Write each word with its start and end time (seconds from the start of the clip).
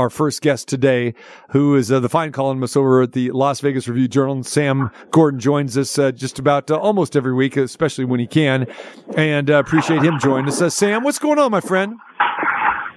our 0.00 0.08
first 0.08 0.40
guest 0.40 0.66
today, 0.66 1.12
who 1.50 1.76
is 1.76 1.92
uh, 1.92 2.00
the 2.00 2.08
fine 2.08 2.32
columnist 2.32 2.74
over 2.74 3.02
at 3.02 3.12
the 3.12 3.30
Las 3.32 3.60
Vegas 3.60 3.86
Review 3.86 4.08
Journal. 4.08 4.42
Sam 4.42 4.90
Gordon 5.10 5.38
joins 5.38 5.76
us 5.76 5.98
uh, 5.98 6.10
just 6.10 6.38
about 6.38 6.70
uh, 6.70 6.78
almost 6.78 7.16
every 7.16 7.34
week, 7.34 7.56
especially 7.58 8.06
when 8.06 8.18
he 8.18 8.26
can, 8.26 8.66
and 9.14 9.50
uh, 9.50 9.58
appreciate 9.58 10.02
him 10.02 10.18
joining 10.18 10.48
us. 10.48 10.60
Uh, 10.62 10.70
Sam, 10.70 11.04
what's 11.04 11.18
going 11.18 11.38
on, 11.38 11.50
my 11.50 11.60
friend? 11.60 11.96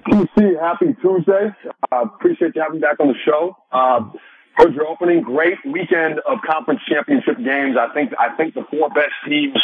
TC, 0.08 0.58
happy 0.58 0.96
Tuesday. 1.02 1.54
appreciate 1.92 2.56
you 2.56 2.62
having 2.62 2.76
me 2.76 2.80
back 2.80 2.98
on 2.98 3.08
the 3.08 3.14
show. 3.22 3.54
Heard 4.56 4.74
your 4.74 4.86
opening. 4.86 5.20
Great 5.22 5.58
weekend 5.66 6.20
of 6.20 6.38
conference 6.46 6.80
championship 6.88 7.36
games. 7.38 7.76
I 7.76 7.92
think 7.92 8.12
I 8.18 8.34
think 8.36 8.54
the 8.54 8.64
four 8.70 8.88
best 8.88 9.12
teams 9.28 9.58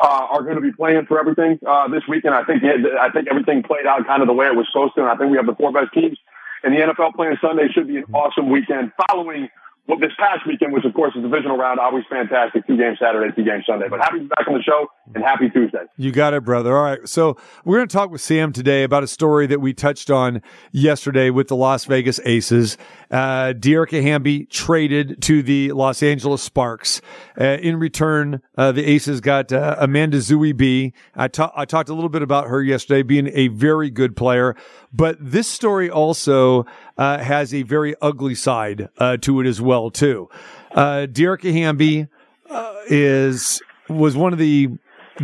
uh, 0.00 0.26
are 0.30 0.42
going 0.42 0.54
to 0.56 0.62
be 0.62 0.72
playing 0.72 1.04
for 1.06 1.20
everything 1.20 1.58
uh, 1.68 1.88
this 1.88 2.02
weekend. 2.08 2.34
I 2.34 2.42
think 2.44 2.62
I 2.64 3.10
think 3.10 3.28
everything 3.30 3.62
played 3.62 3.86
out 3.86 4.06
kind 4.06 4.22
of 4.22 4.28
the 4.28 4.34
way 4.34 4.46
it 4.46 4.56
was 4.56 4.66
supposed 4.72 4.94
to. 4.94 5.02
And 5.02 5.10
I 5.10 5.16
think 5.16 5.30
we 5.30 5.36
have 5.36 5.46
the 5.46 5.54
four 5.54 5.70
best 5.72 5.92
teams 5.92 6.18
in 6.64 6.72
the 6.72 6.78
NFL 6.78 7.14
playing 7.14 7.36
Sunday. 7.40 7.68
Should 7.72 7.88
be 7.88 7.98
an 7.98 8.04
awesome 8.12 8.50
weekend. 8.50 8.92
Following 9.08 9.48
well, 9.90 9.98
this 9.98 10.12
past 10.20 10.46
weekend, 10.46 10.72
which 10.72 10.84
of 10.84 10.94
course 10.94 11.12
is 11.16 11.22
divisional 11.22 11.56
round, 11.56 11.80
always 11.80 12.04
fantastic. 12.08 12.64
Two 12.64 12.76
games 12.76 12.98
Saturday, 13.00 13.34
two 13.34 13.42
games 13.42 13.64
Sunday. 13.66 13.88
But 13.90 13.98
happy 13.98 14.18
to 14.18 14.22
be 14.22 14.28
back 14.28 14.46
on 14.46 14.54
the 14.54 14.62
show 14.62 14.86
and 15.14 15.24
happy 15.24 15.50
Tuesday. 15.50 15.80
You 15.96 16.12
got 16.12 16.32
it, 16.32 16.44
brother. 16.44 16.76
All 16.76 16.84
right. 16.84 17.08
So 17.08 17.36
we're 17.64 17.78
going 17.78 17.88
to 17.88 17.92
talk 17.92 18.10
with 18.10 18.20
Sam 18.20 18.52
today 18.52 18.84
about 18.84 19.02
a 19.02 19.08
story 19.08 19.48
that 19.48 19.60
we 19.60 19.74
touched 19.74 20.08
on 20.08 20.42
yesterday 20.70 21.30
with 21.30 21.48
the 21.48 21.56
Las 21.56 21.86
Vegas 21.86 22.20
Aces. 22.24 22.78
Uh, 23.10 23.52
Hamby 23.90 24.46
traded 24.46 25.20
to 25.22 25.42
the 25.42 25.72
Los 25.72 26.04
Angeles 26.04 26.40
Sparks. 26.40 27.00
Uh, 27.40 27.58
in 27.60 27.76
return, 27.76 28.40
uh, 28.56 28.70
the 28.70 28.84
Aces 28.84 29.20
got 29.20 29.52
uh, 29.52 29.74
Amanda 29.80 30.18
Zahui 30.18 30.56
B. 30.56 30.92
I, 31.16 31.26
ta- 31.26 31.52
I 31.56 31.64
talked 31.64 31.88
a 31.88 31.94
little 31.94 32.08
bit 32.08 32.22
about 32.22 32.46
her 32.46 32.62
yesterday 32.62 33.02
being 33.02 33.28
a 33.34 33.48
very 33.48 33.90
good 33.90 34.16
player, 34.16 34.54
but 34.92 35.16
this 35.18 35.48
story 35.48 35.90
also 35.90 36.64
uh, 37.00 37.18
has 37.18 37.54
a 37.54 37.62
very 37.62 37.96
ugly 38.02 38.34
side 38.34 38.90
uh, 38.98 39.16
to 39.16 39.40
it 39.40 39.46
as 39.46 39.60
well 39.60 39.90
too. 39.90 40.28
Uh, 40.72 41.06
Dearica 41.10 41.50
Hamby 41.50 42.06
uh, 42.50 42.74
is 42.86 43.60
was 43.88 44.16
one 44.16 44.34
of 44.34 44.38
the 44.38 44.68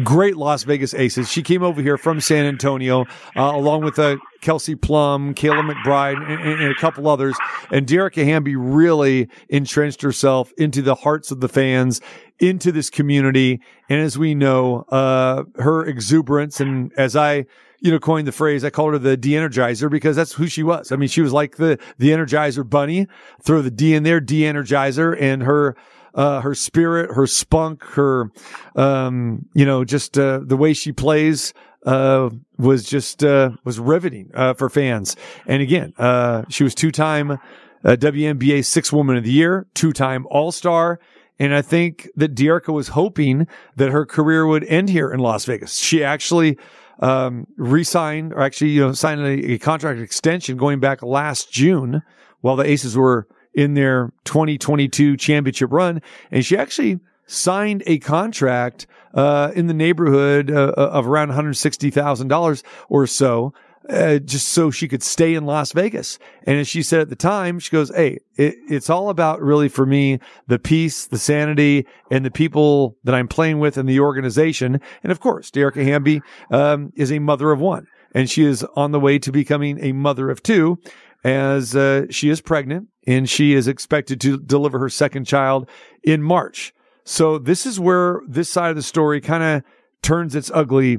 great 0.03 0.37
Las 0.37 0.63
Vegas 0.63 0.95
aces. 0.95 1.31
She 1.31 1.43
came 1.43 1.63
over 1.63 1.81
here 1.83 1.99
from 1.99 2.21
San 2.21 2.47
Antonio, 2.47 3.03
uh, 3.37 3.53
along 3.55 3.83
with 3.85 3.99
uh, 3.99 4.17
Kelsey 4.41 4.75
Plum, 4.75 5.35
Kayla 5.35 5.71
McBride, 5.71 6.17
and, 6.17 6.61
and, 6.61 6.73
a 6.73 6.75
couple 6.75 7.09
others. 7.09 7.37
And 7.71 7.87
Dearica 7.87 8.25
Hamby 8.25 8.57
really 8.57 9.29
entrenched 9.49 10.03
herself 10.03 10.53
into 10.59 10.83
the 10.83 10.95
hearts 10.95 11.31
of 11.31 11.41
the 11.41 11.49
fans, 11.49 12.01
into 12.39 12.73
this 12.73 12.91
community. 12.91 13.61
And 13.89 14.01
as 14.01 14.19
we 14.19 14.35
know, 14.35 14.85
her 14.91 15.87
exuberance 15.87 16.61
and 16.61 16.93
as 16.97 17.17
I, 17.17 17.47
you 17.81 17.91
know, 17.91 17.99
coined 17.99 18.27
the 18.27 18.33
phrase, 18.33 18.65
I 18.65 18.71
called 18.71 18.95
her 18.95 18.99
the 18.99 19.17
de-energizer 19.17 19.91
because 19.91 20.17
that's 20.17 20.33
who 20.33 20.47
she 20.47 20.63
was. 20.63 20.93
I 20.93 20.97
mean, 20.97 21.09
she 21.09 21.21
was 21.21 21.33
like 21.33 21.57
the, 21.57 21.79
the 21.99 22.11
energizer 22.11 22.69
bunny. 22.69 23.07
Throw 23.43 23.63
the 23.63 23.71
D 23.71 23.95
in 23.95 24.03
there, 24.03 24.21
de-energizer 24.21 25.17
and 25.21 25.43
her, 25.43 25.77
uh, 26.15 26.41
her 26.41 26.55
spirit, 26.55 27.15
her 27.15 27.27
spunk, 27.27 27.85
her, 27.85 28.31
um, 28.75 29.47
you 29.55 29.67
know, 29.67 29.85
just, 29.85 30.19
uh, 30.19 30.41
the 30.43 30.57
way 30.57 30.73
she 30.73 30.93
plays, 30.93 31.53
uh, 31.85 32.31
was 32.59 32.85
just, 32.85 33.23
uh, 33.23 33.51
was 33.65 33.79
riveting, 33.79 34.31
uh, 34.35 34.55
for 34.55 34.69
fans. 34.71 35.15
And 35.47 35.63
again, 35.63 35.93
uh, 35.99 36.45
she 36.49 36.65
was 36.65 36.75
two 36.75 36.91
time, 36.91 37.39
WNBA 37.85 38.65
six 38.65 38.93
woman 38.93 39.17
of 39.17 39.23
the 39.23 39.31
year, 39.31 39.67
two 39.75 39.93
time 39.93 40.27
all 40.31 40.51
star. 40.51 40.99
And 41.39 41.55
I 41.55 41.63
think 41.63 42.09
that 42.17 42.35
Dearica 42.35 42.73
was 42.73 42.89
hoping 42.89 43.47
that 43.77 43.91
her 43.91 44.07
career 44.07 44.47
would 44.47 44.65
end 44.65 44.89
here 44.89 45.13
in 45.13 45.21
Las 45.21 45.45
Vegas. 45.45 45.77
She 45.77 46.03
actually, 46.03 46.59
um, 47.01 47.47
re-signed 47.57 48.33
or 48.33 48.41
actually, 48.41 48.71
you 48.71 48.81
know, 48.81 48.93
signed 48.93 49.21
a, 49.21 49.53
a 49.53 49.59
contract 49.59 50.01
extension 50.01 50.57
going 50.57 50.81
back 50.81 51.03
last 51.03 51.53
June 51.53 52.03
while 52.41 52.57
the 52.57 52.65
Aces 52.65 52.97
were 52.97 53.27
in 53.55 53.75
their 53.75 54.13
2022 54.25 55.17
championship 55.17 55.73
run. 55.73 56.01
And 56.31 56.45
she 56.45 56.57
actually 56.57 57.01
signed 57.27 57.83
a 57.87 57.99
contract, 57.99 58.87
uh, 59.15 59.51
in 59.55 59.67
the 59.67 59.75
neighborhood 59.75 60.51
uh, 60.51 60.73
of 60.77 61.09
around 61.09 61.31
$160,000 61.31 62.63
or 62.89 63.07
so. 63.07 63.55
Uh, 63.89 64.19
just 64.19 64.49
so 64.49 64.69
she 64.69 64.89
could 64.89 65.03
stay 65.03 65.35
in 65.35 65.47
Las 65.47 65.71
Vegas. 65.71 66.19
And 66.43 66.59
as 66.59 66.67
she 66.67 66.83
said 66.83 67.03
at 67.03 67.09
the 67.09 67.15
time, 67.15 67.61
she 67.61 67.71
goes, 67.71 67.95
Hey, 67.95 68.19
it, 68.35 68.57
it's 68.69 68.91
all 68.91 69.11
about 69.11 69.41
really 69.41 69.69
for 69.69 69.87
me, 69.87 70.19
the 70.49 70.59
peace, 70.59 71.07
the 71.07 71.19
sanity 71.19 71.87
and 72.11 72.25
the 72.25 72.31
people 72.33 72.97
that 73.05 73.15
I'm 73.15 73.29
playing 73.29 73.61
with 73.61 73.79
in 73.79 73.87
the 73.87 74.01
organization. 74.01 74.81
And 75.05 75.13
of 75.13 75.21
course, 75.21 75.53
Dearica 75.53 75.85
Hamby, 75.85 76.21
um, 76.51 76.93
is 76.97 77.13
a 77.13 77.21
mother 77.21 77.53
of 77.53 77.61
one 77.61 77.87
and 78.17 78.31
she 78.31 78.45
is 78.45 78.65
on 78.75 78.93
the 78.93 78.99
way 78.99 79.19
to 79.19 79.31
becoming 79.31 79.79
a 79.85 79.93
mother 79.93 80.31
of 80.31 80.43
two 80.43 80.79
as, 81.23 81.77
uh, 81.77 82.07
she 82.09 82.31
is 82.31 82.41
pregnant 82.41 82.89
and 83.07 83.29
she 83.29 83.53
is 83.53 83.69
expected 83.69 84.21
to 84.23 84.39
deliver 84.39 84.79
her 84.79 84.89
second 84.89 85.27
child 85.27 85.69
in 86.03 86.23
March. 86.23 86.73
So 87.05 87.39
this 87.39 87.67
is 87.67 87.79
where 87.79 88.23
this 88.27 88.49
side 88.49 88.71
of 88.71 88.77
the 88.77 88.83
story 88.83 89.21
kind 89.21 89.43
of 89.43 89.63
turns 90.03 90.35
its 90.35 90.51
ugly 90.55 90.99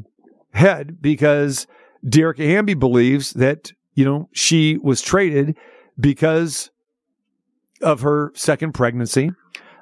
head 0.54 1.02
because 1.02 1.66
Dearica 2.06 2.46
Hamby 2.46 2.74
believes 2.74 3.34
that, 3.34 3.72
you 3.94 4.06
know, 4.06 4.30
she 4.32 4.78
was 4.78 5.02
traded 5.02 5.58
because 6.00 6.72
of 7.82 8.02
her 8.02 8.32
second 8.36 8.74
pregnancy. 8.74 9.32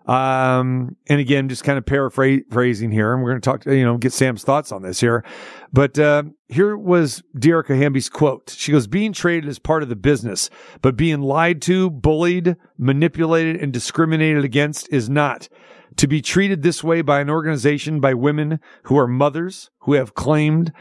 Um, 0.06 0.98
and 1.08 1.20
again, 1.20 1.50
just 1.50 1.64
kind 1.64 1.80
of 1.80 1.86
paraphrasing 1.88 2.92
here, 2.92 3.12
and 3.12 3.24
we're 3.24 3.32
going 3.32 3.42
to 3.42 3.50
talk, 3.50 3.66
you 3.66 3.84
know, 3.84 3.98
get 3.98 4.14
Sam's 4.14 4.44
thoughts 4.44 4.72
on 4.72 4.84
this 4.84 5.00
here. 5.00 5.26
But, 5.74 5.98
uh, 5.98 6.24
here 6.48 6.78
was 6.78 7.24
Dearica 7.36 7.76
Hamby's 7.76 8.08
quote. 8.08 8.54
She 8.56 8.72
goes, 8.72 8.86
being 8.86 9.14
traded 9.14 9.50
is 9.50 9.58
part 9.58 9.82
of 9.82 9.90
the 9.90 9.96
business, 9.96 10.52
but 10.84 10.96
being 10.96 11.22
lied 11.22 11.60
to, 11.64 11.90
bullied, 11.90 12.56
manipulated, 12.78 13.56
and 13.56 13.74
discriminated 13.74 14.46
against 14.46 14.88
is 14.94 15.10
not. 15.10 15.50
To 15.98 16.08
be 16.08 16.22
treated 16.22 16.62
this 16.62 16.84
way 16.84 17.02
by 17.02 17.20
an 17.20 17.30
organization 17.32 18.00
by 18.00 18.14
women 18.14 18.60
who 18.84 18.98
are 19.00 19.08
mothers, 19.08 19.72
who 19.80 19.94
have 19.94 20.14
claimed 20.14 20.72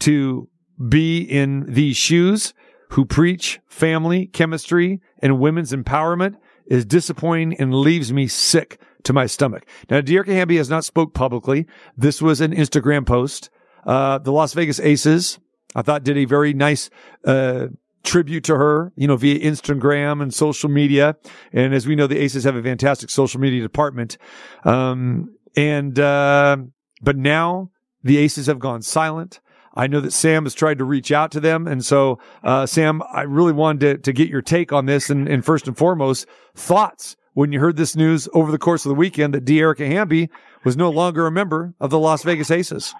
to 0.00 0.48
be 0.88 1.18
in 1.20 1.64
these 1.72 1.96
shoes 1.96 2.54
who 2.90 3.04
preach 3.04 3.60
family, 3.66 4.26
chemistry, 4.26 5.00
and 5.20 5.40
women's 5.40 5.72
empowerment 5.72 6.36
is 6.66 6.84
disappointing 6.84 7.58
and 7.58 7.74
leaves 7.74 8.12
me 8.12 8.26
sick 8.26 8.80
to 9.02 9.12
my 9.12 9.26
stomach. 9.26 9.66
Now, 9.90 10.00
Dearica 10.00 10.28
Hamby 10.28 10.56
has 10.56 10.70
not 10.70 10.84
spoke 10.84 11.14
publicly. 11.14 11.66
This 11.96 12.22
was 12.22 12.40
an 12.40 12.54
Instagram 12.54 13.06
post. 13.06 13.50
Uh, 13.84 14.18
the 14.18 14.32
Las 14.32 14.54
Vegas 14.54 14.80
Aces, 14.80 15.38
I 15.74 15.82
thought 15.82 16.04
did 16.04 16.16
a 16.16 16.24
very 16.24 16.54
nice, 16.54 16.88
uh, 17.24 17.66
tribute 18.02 18.44
to 18.44 18.56
her, 18.56 18.92
you 18.96 19.08
know, 19.08 19.16
via 19.16 19.38
Instagram 19.38 20.22
and 20.22 20.32
social 20.32 20.68
media. 20.68 21.16
And 21.52 21.74
as 21.74 21.86
we 21.86 21.96
know, 21.96 22.06
the 22.06 22.18
Aces 22.18 22.44
have 22.44 22.54
a 22.54 22.62
fantastic 22.62 23.10
social 23.10 23.40
media 23.40 23.62
department. 23.62 24.18
Um, 24.64 25.34
and, 25.56 25.98
uh, 25.98 26.58
but 27.00 27.16
now 27.16 27.70
the 28.02 28.18
Aces 28.18 28.46
have 28.46 28.58
gone 28.58 28.82
silent. 28.82 29.40
I 29.74 29.86
know 29.88 30.00
that 30.00 30.12
Sam 30.12 30.44
has 30.44 30.54
tried 30.54 30.78
to 30.78 30.84
reach 30.84 31.10
out 31.12 31.32
to 31.32 31.40
them. 31.40 31.66
And 31.66 31.84
so, 31.84 32.18
uh, 32.42 32.66
Sam, 32.66 33.02
I 33.12 33.22
really 33.22 33.52
wanted 33.52 33.80
to, 33.80 33.98
to 33.98 34.12
get 34.12 34.28
your 34.28 34.42
take 34.42 34.72
on 34.72 34.86
this 34.86 35.10
and, 35.10 35.28
and 35.28 35.44
first 35.44 35.66
and 35.66 35.76
foremost, 35.76 36.26
thoughts 36.54 37.16
when 37.34 37.52
you 37.52 37.58
heard 37.58 37.76
this 37.76 37.96
news 37.96 38.28
over 38.32 38.52
the 38.52 38.58
course 38.58 38.84
of 38.86 38.90
the 38.90 38.94
weekend 38.94 39.34
that 39.34 39.44
Dearica 39.44 39.86
Hamby 39.86 40.30
was 40.64 40.76
no 40.76 40.90
longer 40.90 41.26
a 41.26 41.32
member 41.32 41.74
of 41.80 41.90
the 41.90 41.98
Las 41.98 42.22
Vegas 42.22 42.50
Aces. 42.50 42.94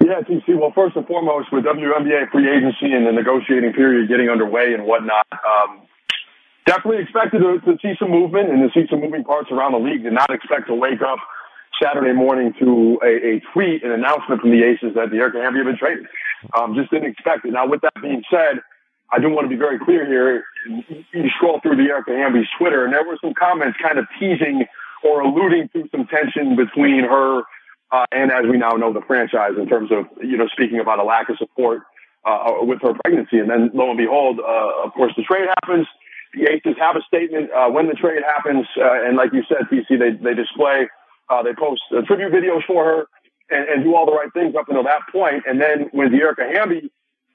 Yeah, 0.00 0.22
TC. 0.22 0.54
Well, 0.54 0.70
first 0.72 0.94
and 0.94 1.04
foremost, 1.06 1.50
with 1.50 1.64
WNBA 1.64 2.30
free 2.30 2.46
agency 2.46 2.94
and 2.94 3.04
the 3.04 3.10
negotiating 3.10 3.72
period 3.72 4.08
getting 4.08 4.30
underway 4.30 4.72
and 4.72 4.86
whatnot, 4.86 5.26
um, 5.32 5.82
definitely 6.64 7.02
expected 7.02 7.42
to, 7.42 7.58
to 7.66 7.76
see 7.82 7.94
some 7.98 8.12
movement 8.12 8.50
and 8.50 8.62
to 8.62 8.70
see 8.70 8.86
some 8.88 9.00
moving 9.00 9.24
parts 9.24 9.50
around 9.50 9.72
the 9.72 9.82
league. 9.82 10.04
Did 10.04 10.12
not 10.12 10.30
expect 10.30 10.68
to 10.68 10.74
wake 10.74 11.02
up 11.02 11.18
Saturday 11.82 12.12
morning 12.12 12.54
to 12.58 12.98
a, 13.02 13.36
a 13.36 13.42
tweet, 13.52 13.84
an 13.84 13.92
announcement 13.92 14.40
from 14.40 14.50
the 14.50 14.62
Aces 14.64 14.94
that 14.94 15.08
Dearica 15.08 15.42
Hamby 15.42 15.60
had 15.60 15.66
been 15.66 15.78
traded. 15.78 16.06
Um, 16.56 16.74
just 16.74 16.90
didn't 16.90 17.10
expect 17.10 17.44
it. 17.44 17.52
Now, 17.52 17.66
with 17.66 17.80
that 17.82 17.94
being 18.02 18.22
said, 18.30 18.60
I 19.12 19.18
do 19.20 19.30
want 19.30 19.44
to 19.44 19.48
be 19.48 19.56
very 19.56 19.78
clear 19.78 20.06
here. 20.06 20.44
You 20.66 21.30
scroll 21.36 21.60
through 21.60 21.76
Dearica 21.76 22.16
Hamby's 22.16 22.48
Twitter, 22.58 22.84
and 22.84 22.92
there 22.92 23.06
were 23.06 23.18
some 23.20 23.34
comments 23.34 23.78
kind 23.80 23.98
of 23.98 24.06
teasing 24.18 24.64
or 25.04 25.20
alluding 25.20 25.68
to 25.74 25.88
some 25.92 26.06
tension 26.06 26.56
between 26.56 27.04
her 27.04 27.42
uh, 27.92 28.04
and, 28.10 28.32
as 28.32 28.44
we 28.50 28.58
now 28.58 28.72
know, 28.72 28.92
the 28.92 29.02
franchise 29.06 29.52
in 29.58 29.68
terms 29.68 29.92
of 29.92 30.06
you 30.22 30.36
know 30.36 30.48
speaking 30.48 30.80
about 30.80 30.98
a 30.98 31.04
lack 31.04 31.28
of 31.28 31.38
support 31.38 31.82
uh, 32.24 32.52
with 32.62 32.82
her 32.82 32.94
pregnancy. 33.04 33.38
And 33.38 33.48
then, 33.48 33.70
lo 33.74 33.90
and 33.90 33.98
behold, 33.98 34.40
uh, 34.40 34.84
of 34.84 34.92
course, 34.92 35.12
the 35.16 35.22
trade 35.22 35.46
happens. 35.62 35.86
The 36.34 36.50
Aces 36.50 36.76
have 36.78 36.96
a 36.96 37.02
statement 37.06 37.50
uh, 37.52 37.70
when 37.70 37.86
the 37.86 37.94
trade 37.94 38.22
happens, 38.26 38.66
uh, 38.76 39.06
and 39.06 39.16
like 39.16 39.32
you 39.32 39.42
said, 39.48 39.70
TC, 39.70 39.98
they 39.98 40.10
they 40.18 40.34
display 40.34 40.88
uh, 41.28 41.42
they 41.42 41.54
post 41.54 41.82
uh, 41.90 42.02
tribute 42.02 42.32
videos 42.32 42.64
for 42.66 42.84
her 42.84 43.06
and, 43.50 43.68
and, 43.68 43.84
do 43.84 43.94
all 43.94 44.06
the 44.06 44.12
right 44.12 44.32
things 44.32 44.54
up 44.56 44.68
until 44.68 44.84
that 44.84 45.02
point. 45.10 45.44
And 45.46 45.60
then 45.60 45.88
when 45.92 46.10
Dearica 46.10 46.54
Hamby 46.54 46.90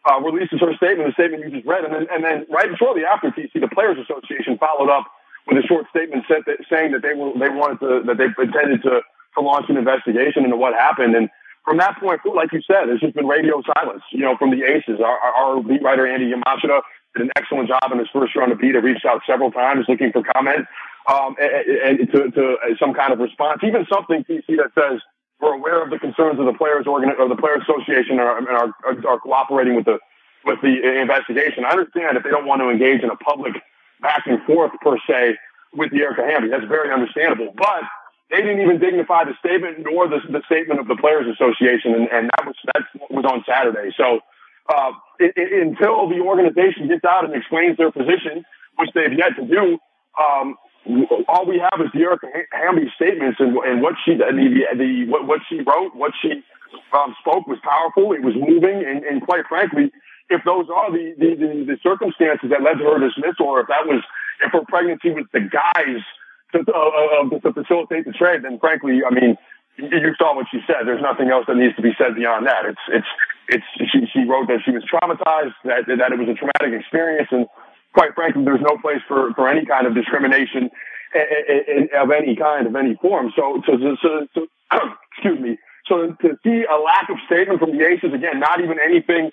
uh, 0.09 0.19
releases 0.19 0.59
her 0.59 0.73
statement, 0.75 1.09
the 1.09 1.13
statement 1.13 1.43
you 1.43 1.51
just 1.51 1.67
read, 1.67 1.85
and 1.85 1.93
then, 1.93 2.07
and 2.11 2.23
then 2.23 2.45
right 2.49 2.67
shortly 2.77 3.03
after, 3.05 3.29
TC, 3.31 3.59
the 3.59 3.69
Players 3.71 3.97
Association 3.99 4.57
followed 4.57 4.89
up 4.89 5.05
with 5.47 5.57
a 5.57 5.67
short 5.67 5.85
statement 5.89 6.25
that, 6.29 6.45
saying 6.69 6.91
that 6.91 7.01
they 7.01 7.13
were 7.13 7.33
they 7.39 7.49
wanted 7.49 7.79
to 7.79 8.03
that 8.05 8.17
they 8.17 8.29
intended 8.41 8.81
to 8.83 9.01
to 9.35 9.39
launch 9.41 9.65
an 9.69 9.77
investigation 9.77 10.44
into 10.44 10.57
what 10.57 10.73
happened. 10.73 11.15
And 11.15 11.29
from 11.63 11.77
that 11.77 11.99
point, 11.99 12.19
like 12.35 12.51
you 12.51 12.61
said, 12.65 12.87
there's 12.87 12.99
just 12.99 13.15
been 13.15 13.27
radio 13.27 13.61
silence, 13.77 14.03
you 14.11 14.21
know, 14.21 14.35
from 14.37 14.51
the 14.51 14.65
Aces. 14.65 14.99
Our, 14.99 15.17
our, 15.17 15.63
beat 15.63 15.81
writer 15.81 16.05
Andy 16.05 16.31
Yamashita 16.31 16.81
did 17.15 17.23
an 17.23 17.31
excellent 17.35 17.69
job 17.69 17.83
in 17.91 17.99
his 17.99 18.09
first 18.11 18.35
year 18.35 18.49
of 18.51 18.59
beat. 18.59 18.75
I 18.75 18.79
reached 18.79 19.05
out 19.05 19.21
several 19.25 19.51
times 19.51 19.85
looking 19.87 20.11
for 20.11 20.23
comment 20.35 20.65
um, 21.07 21.36
and, 21.39 22.00
and 22.00 22.12
to, 22.12 22.31
to 22.31 22.56
some 22.80 22.94
kind 22.94 23.13
of 23.13 23.19
response, 23.19 23.62
even 23.63 23.86
something 23.92 24.24
TC 24.24 24.57
that 24.57 24.71
says 24.75 25.01
we're 25.39 25.53
aware 25.53 25.81
of 25.83 25.89
the 25.89 25.98
concerns 25.98 26.39
of 26.39 26.45
the 26.45 26.53
players 26.53 26.86
or 26.88 27.01
the 27.01 27.36
players 27.36 27.63
association 27.63 28.19
and, 28.19 28.21
are, 28.21 28.38
and 28.38 28.48
are, 28.48 29.09
are 29.09 29.19
cooperating 29.19 29.75
with 29.75 29.86
the 29.86 29.98
with 30.44 30.57
the 30.62 30.74
investigation. 31.00 31.65
I 31.65 31.77
understand 31.77 32.18
if 32.18 32.24
they 32.24 32.30
don't 32.30 32.48
want 32.48 32.62
to 32.62 32.69
engage 32.69 33.03
in 33.03 33.09
a 33.09 33.15
public 33.15 33.53
back 34.01 34.25
and 34.25 34.42
forth 34.44 34.71
per 34.81 34.98
se 35.07 35.38
with 35.74 35.92
Dearica 35.92 36.25
Hamby. 36.25 36.50
That's 36.50 36.65
very 36.65 36.92
understandable, 36.92 37.54
but 37.56 37.86
they 38.31 38.38
didn't 38.42 38.62
even 38.62 38.80
dignify 38.80 39.25
the 39.25 39.36
statement 39.38 39.86
nor 39.86 40.07
the, 40.07 40.19
the 40.30 40.42
statement 40.45 40.80
of 40.80 40.88
the 40.88 40.95
Players 40.95 41.27
Association, 41.30 41.94
and, 41.94 42.07
and 42.09 42.30
that 42.33 42.45
was 42.45 42.56
that 42.74 42.83
was 43.09 43.25
on 43.25 43.44
Saturday. 43.45 43.94
So 43.97 44.21
uh, 44.69 44.92
it, 45.19 45.33
it, 45.36 45.68
until 45.68 46.09
the 46.09 46.21
organization 46.21 46.88
gets 46.88 47.06
out 47.06 47.25
and 47.25 47.36
explains 47.36 47.77
their 47.77 47.92
position, 47.92 48.45
which 48.77 48.89
they've 48.95 49.13
yet 49.13 49.36
to 49.38 49.45
do, 49.45 49.77
um, 50.18 50.56
all 51.28 51.45
we 51.45 51.60
have 51.60 51.80
is 51.81 51.92
Erica 51.94 52.28
Hamby 52.51 52.92
statements 52.95 53.39
and, 53.39 53.56
and 53.57 53.81
what 53.81 53.95
she 54.04 54.16
the, 54.16 54.25
the 54.75 55.06
what, 55.07 55.28
what 55.28 55.42
she 55.48 55.62
wrote, 55.62 55.95
what 55.95 56.12
she 56.22 56.44
um, 56.94 57.16
spoke 57.19 57.48
was 57.48 57.60
powerful. 57.63 58.13
It 58.13 58.24
was 58.24 58.33
moving, 58.36 58.83
and, 58.86 59.04
and 59.04 59.22
quite 59.22 59.45
frankly, 59.48 59.92
if 60.30 60.42
those 60.44 60.66
are 60.74 60.92
the, 60.92 61.13
the, 61.19 61.36
the, 61.36 61.51
the 61.75 61.78
circumstances 61.83 62.50
that 62.50 62.63
led 62.63 62.80
to 62.80 62.86
her 62.89 63.00
dismissal, 63.00 63.45
or 63.45 63.62
if 63.62 63.68
that 63.68 63.86
was 63.86 64.01
if 64.42 64.51
her 64.51 64.66
pregnancy 64.68 65.12
was 65.12 65.25
the 65.33 65.42
guise 65.42 66.04
to, 66.54 66.66
uh, 66.66 66.74
uh, 66.74 67.39
to 67.39 67.54
facilitate 67.54 68.06
the 68.06 68.12
trade, 68.12 68.44
then 68.44 68.57
frankly, 68.57 69.01
I 69.06 69.13
mean, 69.13 69.38
you 69.78 70.13
saw 70.18 70.36
what 70.36 70.48
she 70.51 70.60
said. 70.66 70.83
There's 70.86 71.01
nothing 71.01 71.30
else 71.30 71.45
that 71.48 71.56
needs 71.56 71.75
to 71.75 71.81
be 71.81 71.94
said 71.98 72.16
beyond 72.16 72.48
that. 72.48 72.66
It's 72.66 72.86
it's 72.89 73.12
it's 73.48 73.92
she 73.92 74.07
she 74.12 74.25
wrote 74.25 74.48
that 74.48 74.66
she 74.66 74.72
was 74.72 74.83
traumatized, 74.89 75.56
that 75.63 75.86
that 75.88 76.12
it 76.12 76.19
was 76.19 76.30
a 76.30 76.36
traumatic 76.36 76.74
experience, 76.80 77.30
and 77.31 77.45
quite 77.93 78.15
frankly, 78.15 78.43
there's 78.43 78.61
no 78.61 78.77
place 78.77 79.01
for 79.07 79.33
for 79.33 79.47
any 79.47 79.65
kind 79.65 79.88
of 79.88 79.95
discrimination 79.95 80.69
of 81.99 82.11
any 82.11 82.35
kind 82.35 82.67
of 82.67 82.75
any 82.75 82.95
form. 83.01 83.31
So 83.35 83.61
excuse 83.65 85.39
me. 85.39 85.57
So 85.88 86.15
to 86.21 86.38
see 86.43 86.63
a 86.63 86.77
lack 86.79 87.09
of 87.09 87.17
statement 87.25 87.59
from 87.59 87.77
the 87.77 87.85
Aces 87.85 88.13
again, 88.13 88.39
not 88.39 88.61
even 88.61 88.77
anything 88.79 89.31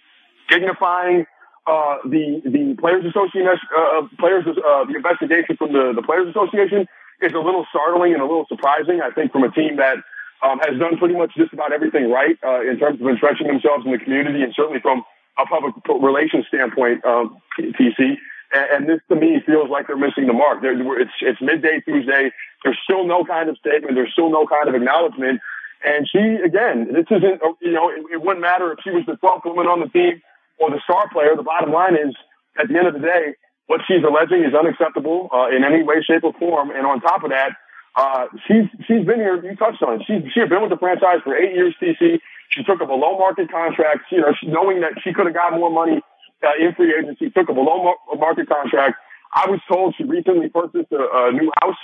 dignifying 0.49 1.27
uh, 1.67 1.97
the 2.05 2.41
the 2.45 2.75
players 2.81 3.05
association 3.05 3.47
uh, 3.47 4.03
players 4.19 4.45
uh, 4.49 4.85
the 4.89 4.97
investigation 4.97 5.57
from 5.57 5.73
the 5.73 5.93
the 5.95 6.03
players 6.03 6.29
association 6.29 6.89
is 7.21 7.33
a 7.35 7.39
little 7.39 7.67
startling 7.69 8.15
and 8.15 8.23
a 8.23 8.25
little 8.25 8.47
surprising. 8.49 9.01
I 9.05 9.11
think 9.11 9.33
from 9.33 9.45
a 9.45 9.51
team 9.51 9.77
that 9.77 9.99
um, 10.43 10.59
has 10.61 10.79
done 10.79 10.97
pretty 10.97 11.15
much 11.15 11.35
just 11.37 11.53
about 11.53 11.73
everything 11.73 12.11
right 12.11 12.39
uh, 12.43 12.63
in 12.63 12.79
terms 12.79 13.01
of 13.01 13.07
entrenching 13.07 13.47
themselves 13.47 13.85
in 13.85 13.93
the 13.93 13.99
community, 13.99 14.43
and 14.43 14.55
certainly 14.57 14.81
from 14.81 15.05
a 15.37 15.47
public 15.47 15.75
relations 16.01 16.47
standpoint, 16.49 17.05
um, 17.05 17.39
TC. 17.59 18.17
And, 18.53 18.67
and 18.71 18.89
this 18.89 19.01
to 19.09 19.17
me 19.17 19.41
feels 19.45 19.71
like 19.71 19.87
they're 19.87 19.97
missing 19.97 20.27
the 20.27 20.33
mark. 20.33 20.63
They're, 20.63 20.77
it's 21.01 21.13
it's 21.21 21.41
midday 21.41 21.81
Tuesday. 21.85 22.31
There's 22.65 22.79
still 22.85 23.07
no 23.07 23.25
kind 23.25 23.49
of 23.49 23.57
statement. 23.59 23.95
There's 23.95 24.13
still 24.13 24.31
no 24.31 24.47
kind 24.47 24.69
of 24.69 24.75
acknowledgement. 24.75 25.41
And 25.85 26.09
she, 26.11 26.19
again, 26.43 26.91
this 26.91 27.07
isn't, 27.07 27.39
you 27.63 27.71
know, 27.71 27.89
it, 27.91 28.03
it 28.19 28.21
wouldn't 28.21 28.41
matter 28.43 28.73
if 28.73 28.79
she 28.83 28.91
was 28.91 29.07
the 29.07 29.15
12th 29.15 29.47
woman 29.47 29.71
on 29.71 29.79
the 29.79 29.89
team 29.89 30.21
or 30.59 30.71
the 30.71 30.81
star 30.83 31.07
player. 31.13 31.37
The 31.37 31.47
bottom 31.47 31.71
line 31.71 31.95
is, 31.95 32.17
at 32.59 32.67
the 32.67 32.75
end 32.77 32.89
of 32.89 32.95
the 32.95 33.05
day, 33.05 33.39
what 33.71 33.81
she's 33.87 34.03
alleging 34.03 34.43
is 34.43 34.55
unacceptable 34.59 35.31
uh, 35.31 35.55
in 35.55 35.63
any 35.63 35.85
way, 35.85 36.03
shape, 36.03 36.25
or 36.25 36.33
form. 36.35 36.71
And 36.75 36.83
on 36.83 37.01
top 37.01 37.23
of 37.23 37.31
that, 37.31 37.55
uh, 37.95 38.27
she's 38.47 38.67
she's 38.87 39.05
been 39.07 39.21
here. 39.23 39.39
You 39.43 39.55
touched 39.57 39.83
on 39.83 40.01
it. 40.01 40.03
She 40.07 40.19
she 40.35 40.41
had 40.41 40.49
been 40.49 40.63
with 40.63 40.71
the 40.71 40.79
franchise 40.79 41.21
for 41.23 41.37
eight 41.37 41.55
years. 41.55 41.75
TC. 41.81 42.19
She 42.51 42.65
took 42.65 42.81
up 42.81 42.89
a 42.89 42.91
below 42.91 43.19
market 43.19 43.51
contract. 43.51 44.11
You 44.11 44.23
know, 44.23 44.33
knowing 44.45 44.81
that 44.81 44.99
she 45.05 45.13
could 45.13 45.27
have 45.27 45.35
got 45.35 45.53
more 45.53 45.71
money 45.71 46.01
uh, 46.43 46.57
in 46.59 46.75
free 46.75 46.95
agency, 46.95 47.31
took 47.31 47.49
a 47.49 47.55
below 47.55 47.95
market 48.19 48.49
contract. 48.49 48.97
I 49.35 49.51
was 49.51 49.61
told 49.71 49.95
she 49.97 50.05
recently 50.05 50.49
purchased 50.49 50.91
a, 50.93 51.03
a 51.03 51.33
new 51.33 51.51
house 51.61 51.77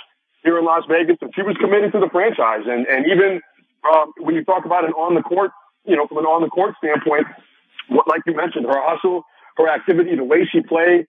here 0.43 0.57
in 0.57 0.65
Las 0.65 0.83
Vegas, 0.89 1.17
and 1.21 1.33
she 1.35 1.41
was 1.41 1.57
committed 1.57 1.91
to 1.93 1.99
the 1.99 2.09
franchise. 2.11 2.65
And 2.65 2.87
and 2.87 3.05
even 3.07 3.41
um, 3.85 4.13
when 4.19 4.35
you 4.35 4.43
talk 4.43 4.65
about 4.65 4.85
an 4.85 4.91
on 4.93 5.15
the 5.15 5.21
court, 5.21 5.51
you 5.85 5.95
know, 5.95 6.07
from 6.07 6.19
an 6.19 6.25
on 6.25 6.41
the 6.41 6.49
court 6.49 6.75
standpoint, 6.77 7.27
what 7.89 8.07
like 8.07 8.21
you 8.25 8.35
mentioned, 8.35 8.65
her 8.65 8.81
hustle, 8.81 9.23
her 9.57 9.69
activity, 9.69 10.15
the 10.15 10.23
way 10.23 10.47
she 10.49 10.61
played, 10.61 11.07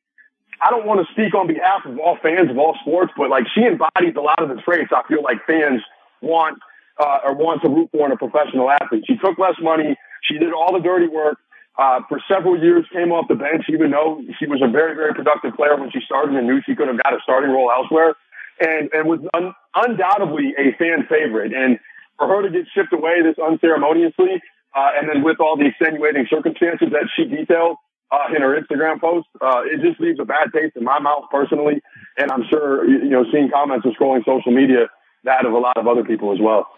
I 0.61 0.71
don't 0.71 0.87
want 0.87 1.07
to 1.07 1.13
speak 1.13 1.35
on 1.35 1.47
behalf 1.47 1.85
of 1.85 1.99
all 1.99 2.17
fans 2.23 2.51
of 2.51 2.59
all 2.59 2.77
sports, 2.81 3.13
but 3.17 3.29
like 3.31 3.45
she 3.55 3.63
embodies 3.63 4.17
a 4.17 4.25
lot 4.25 4.43
of 4.43 4.49
the 4.49 4.61
traits 4.63 4.91
I 4.93 5.03
feel 5.09 5.23
like 5.23 5.45
fans 5.47 5.83
want 6.23 6.59
uh, 6.99 7.19
or 7.25 7.35
want 7.35 7.63
to 7.63 7.69
root 7.69 7.91
for 7.93 8.07
in 8.07 8.13
a 8.13 8.17
professional 8.17 8.71
athlete. 8.71 9.05
She 9.07 9.17
took 9.17 9.39
less 9.39 9.57
money. 9.61 9.97
She 10.23 10.39
did 10.39 10.53
all 10.53 10.73
the 10.73 10.81
dirty 10.81 11.09
work. 11.09 11.39
Uh, 11.79 12.01
for 12.09 12.21
several 12.27 12.57
years, 12.57 12.87
came 12.93 13.13
off 13.13 13.29
the 13.29 13.35
bench, 13.35 13.69
even 13.69 13.91
though 13.91 14.21
she 14.39 14.47
was 14.47 14.63
a 14.65 14.71
very, 14.71 14.97
very 14.97 15.13
productive 15.13 15.55
player 15.55 15.77
when 15.77 15.91
she 15.91 16.01
started 16.05 16.35
and 16.35 16.47
knew 16.47 16.61
she 16.65 16.75
could 16.75 16.89
have 16.89 16.97
got 17.03 17.13
a 17.13 17.21
starting 17.23 17.51
role 17.51 17.71
elsewhere, 17.71 18.17
and 18.61 18.89
and 18.93 19.09
was 19.09 19.21
un- 19.35 19.53
undoubtedly 19.75 20.55
a 20.57 20.73
fan 20.79 21.05
favorite. 21.09 21.53
And 21.53 21.79
for 22.17 22.29
her 22.29 22.43
to 22.43 22.51
get 22.51 22.65
shipped 22.73 22.93
away 22.93 23.21
this 23.21 23.37
unceremoniously, 23.37 24.41
uh, 24.75 24.97
and 24.97 25.09
then 25.09 25.23
with 25.23 25.39
all 25.39 25.57
the 25.57 25.67
extenuating 25.67 26.27
circumstances 26.31 26.89
that 26.93 27.09
she 27.15 27.25
detailed, 27.29 27.77
uh, 28.11 28.35
in 28.35 28.43
her 28.43 28.61
Instagram 28.61 29.01
post. 29.01 29.27
Uh, 29.41 29.63
it 29.65 29.81
just 29.81 30.01
leaves 30.01 30.19
a 30.21 30.25
bad 30.25 30.53
taste 30.55 30.77
in 30.77 30.85
my 30.85 30.99
mouth 30.99 31.25
personally, 31.31 31.83
and 32.17 32.31
I'm 32.31 32.45
sure 32.49 32.89
you 32.89 33.11
know 33.11 33.25
seeing 33.33 33.51
comments 33.51 33.85
and 33.85 33.97
scrolling 33.97 34.25
social 34.25 34.53
media 34.53 34.89
that 35.25 35.45
of 35.45 35.53
a 35.53 35.59
lot 35.59 35.77
of 35.77 35.89
other 35.89 36.05
people 36.05 36.33
as 36.33 36.39
well. 36.41 36.69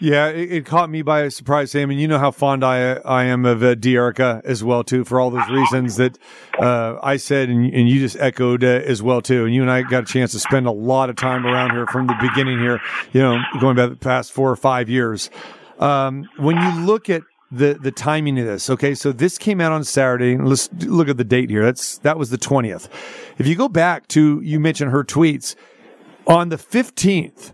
Yeah, 0.00 0.28
it, 0.28 0.52
it, 0.52 0.66
caught 0.66 0.88
me 0.88 1.02
by 1.02 1.28
surprise, 1.28 1.72
Sam. 1.72 1.90
And 1.90 2.00
you 2.00 2.08
know 2.08 2.18
how 2.18 2.30
fond 2.30 2.64
I 2.64 2.94
I 2.94 3.24
am 3.24 3.44
of 3.44 3.62
uh, 3.62 3.74
Dearica 3.74 4.40
as 4.44 4.64
well 4.64 4.82
too, 4.82 5.04
for 5.04 5.20
all 5.20 5.30
those 5.30 5.48
reasons 5.50 5.96
that 5.96 6.18
uh, 6.58 6.98
I 7.02 7.18
said, 7.18 7.50
and, 7.50 7.72
and, 7.72 7.88
you 7.88 8.00
just 8.00 8.16
echoed 8.16 8.64
uh, 8.64 8.66
as 8.66 9.02
well 9.02 9.20
too. 9.20 9.44
And 9.44 9.54
you 9.54 9.60
and 9.60 9.70
I 9.70 9.82
got 9.82 10.04
a 10.04 10.06
chance 10.06 10.32
to 10.32 10.38
spend 10.38 10.66
a 10.66 10.72
lot 10.72 11.10
of 11.10 11.16
time 11.16 11.46
around 11.46 11.70
her 11.70 11.86
from 11.86 12.06
the 12.06 12.16
beginning 12.20 12.58
here. 12.58 12.80
You 13.12 13.20
know, 13.20 13.42
going 13.60 13.76
back 13.76 13.90
the 13.90 13.96
past 13.96 14.32
four 14.32 14.50
or 14.50 14.56
five 14.56 14.88
years. 14.88 15.28
Um, 15.78 16.28
when 16.36 16.56
you 16.56 16.86
look 16.86 17.10
at 17.10 17.22
the 17.50 17.78
the 17.80 17.90
timing 17.90 18.38
of 18.38 18.46
this. 18.46 18.70
Okay, 18.70 18.94
so 18.94 19.12
this 19.12 19.36
came 19.36 19.60
out 19.60 19.72
on 19.72 19.84
Saturday. 19.84 20.36
Let's 20.38 20.72
look 20.72 21.08
at 21.08 21.16
the 21.16 21.24
date 21.24 21.50
here. 21.50 21.64
That's 21.64 21.98
that 21.98 22.16
was 22.16 22.30
the 22.30 22.38
twentieth. 22.38 22.88
If 23.38 23.46
you 23.46 23.56
go 23.56 23.68
back 23.68 24.08
to 24.08 24.40
you 24.40 24.60
mentioned 24.60 24.92
her 24.92 25.04
tweets 25.04 25.56
on 26.26 26.48
the 26.48 26.58
fifteenth. 26.58 27.52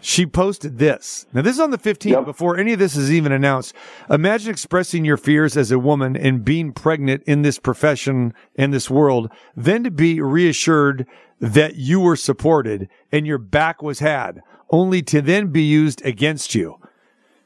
She 0.00 0.26
posted 0.26 0.78
this. 0.78 1.26
Now, 1.32 1.42
this 1.42 1.54
is 1.54 1.60
on 1.60 1.70
the 1.70 1.78
15th 1.78 2.10
yep. 2.10 2.24
before 2.24 2.56
any 2.56 2.72
of 2.72 2.78
this 2.78 2.96
is 2.96 3.12
even 3.12 3.32
announced. 3.32 3.74
Imagine 4.08 4.50
expressing 4.50 5.04
your 5.04 5.16
fears 5.16 5.56
as 5.56 5.72
a 5.72 5.78
woman 5.78 6.16
and 6.16 6.44
being 6.44 6.72
pregnant 6.72 7.22
in 7.24 7.42
this 7.42 7.58
profession, 7.58 8.32
in 8.54 8.70
this 8.70 8.88
world, 8.88 9.30
then 9.56 9.84
to 9.84 9.90
be 9.90 10.20
reassured 10.20 11.06
that 11.40 11.76
you 11.76 12.00
were 12.00 12.16
supported 12.16 12.88
and 13.10 13.26
your 13.26 13.38
back 13.38 13.82
was 13.82 13.98
had, 13.98 14.40
only 14.70 15.02
to 15.02 15.20
then 15.20 15.48
be 15.48 15.62
used 15.62 16.04
against 16.04 16.54
you. 16.54 16.76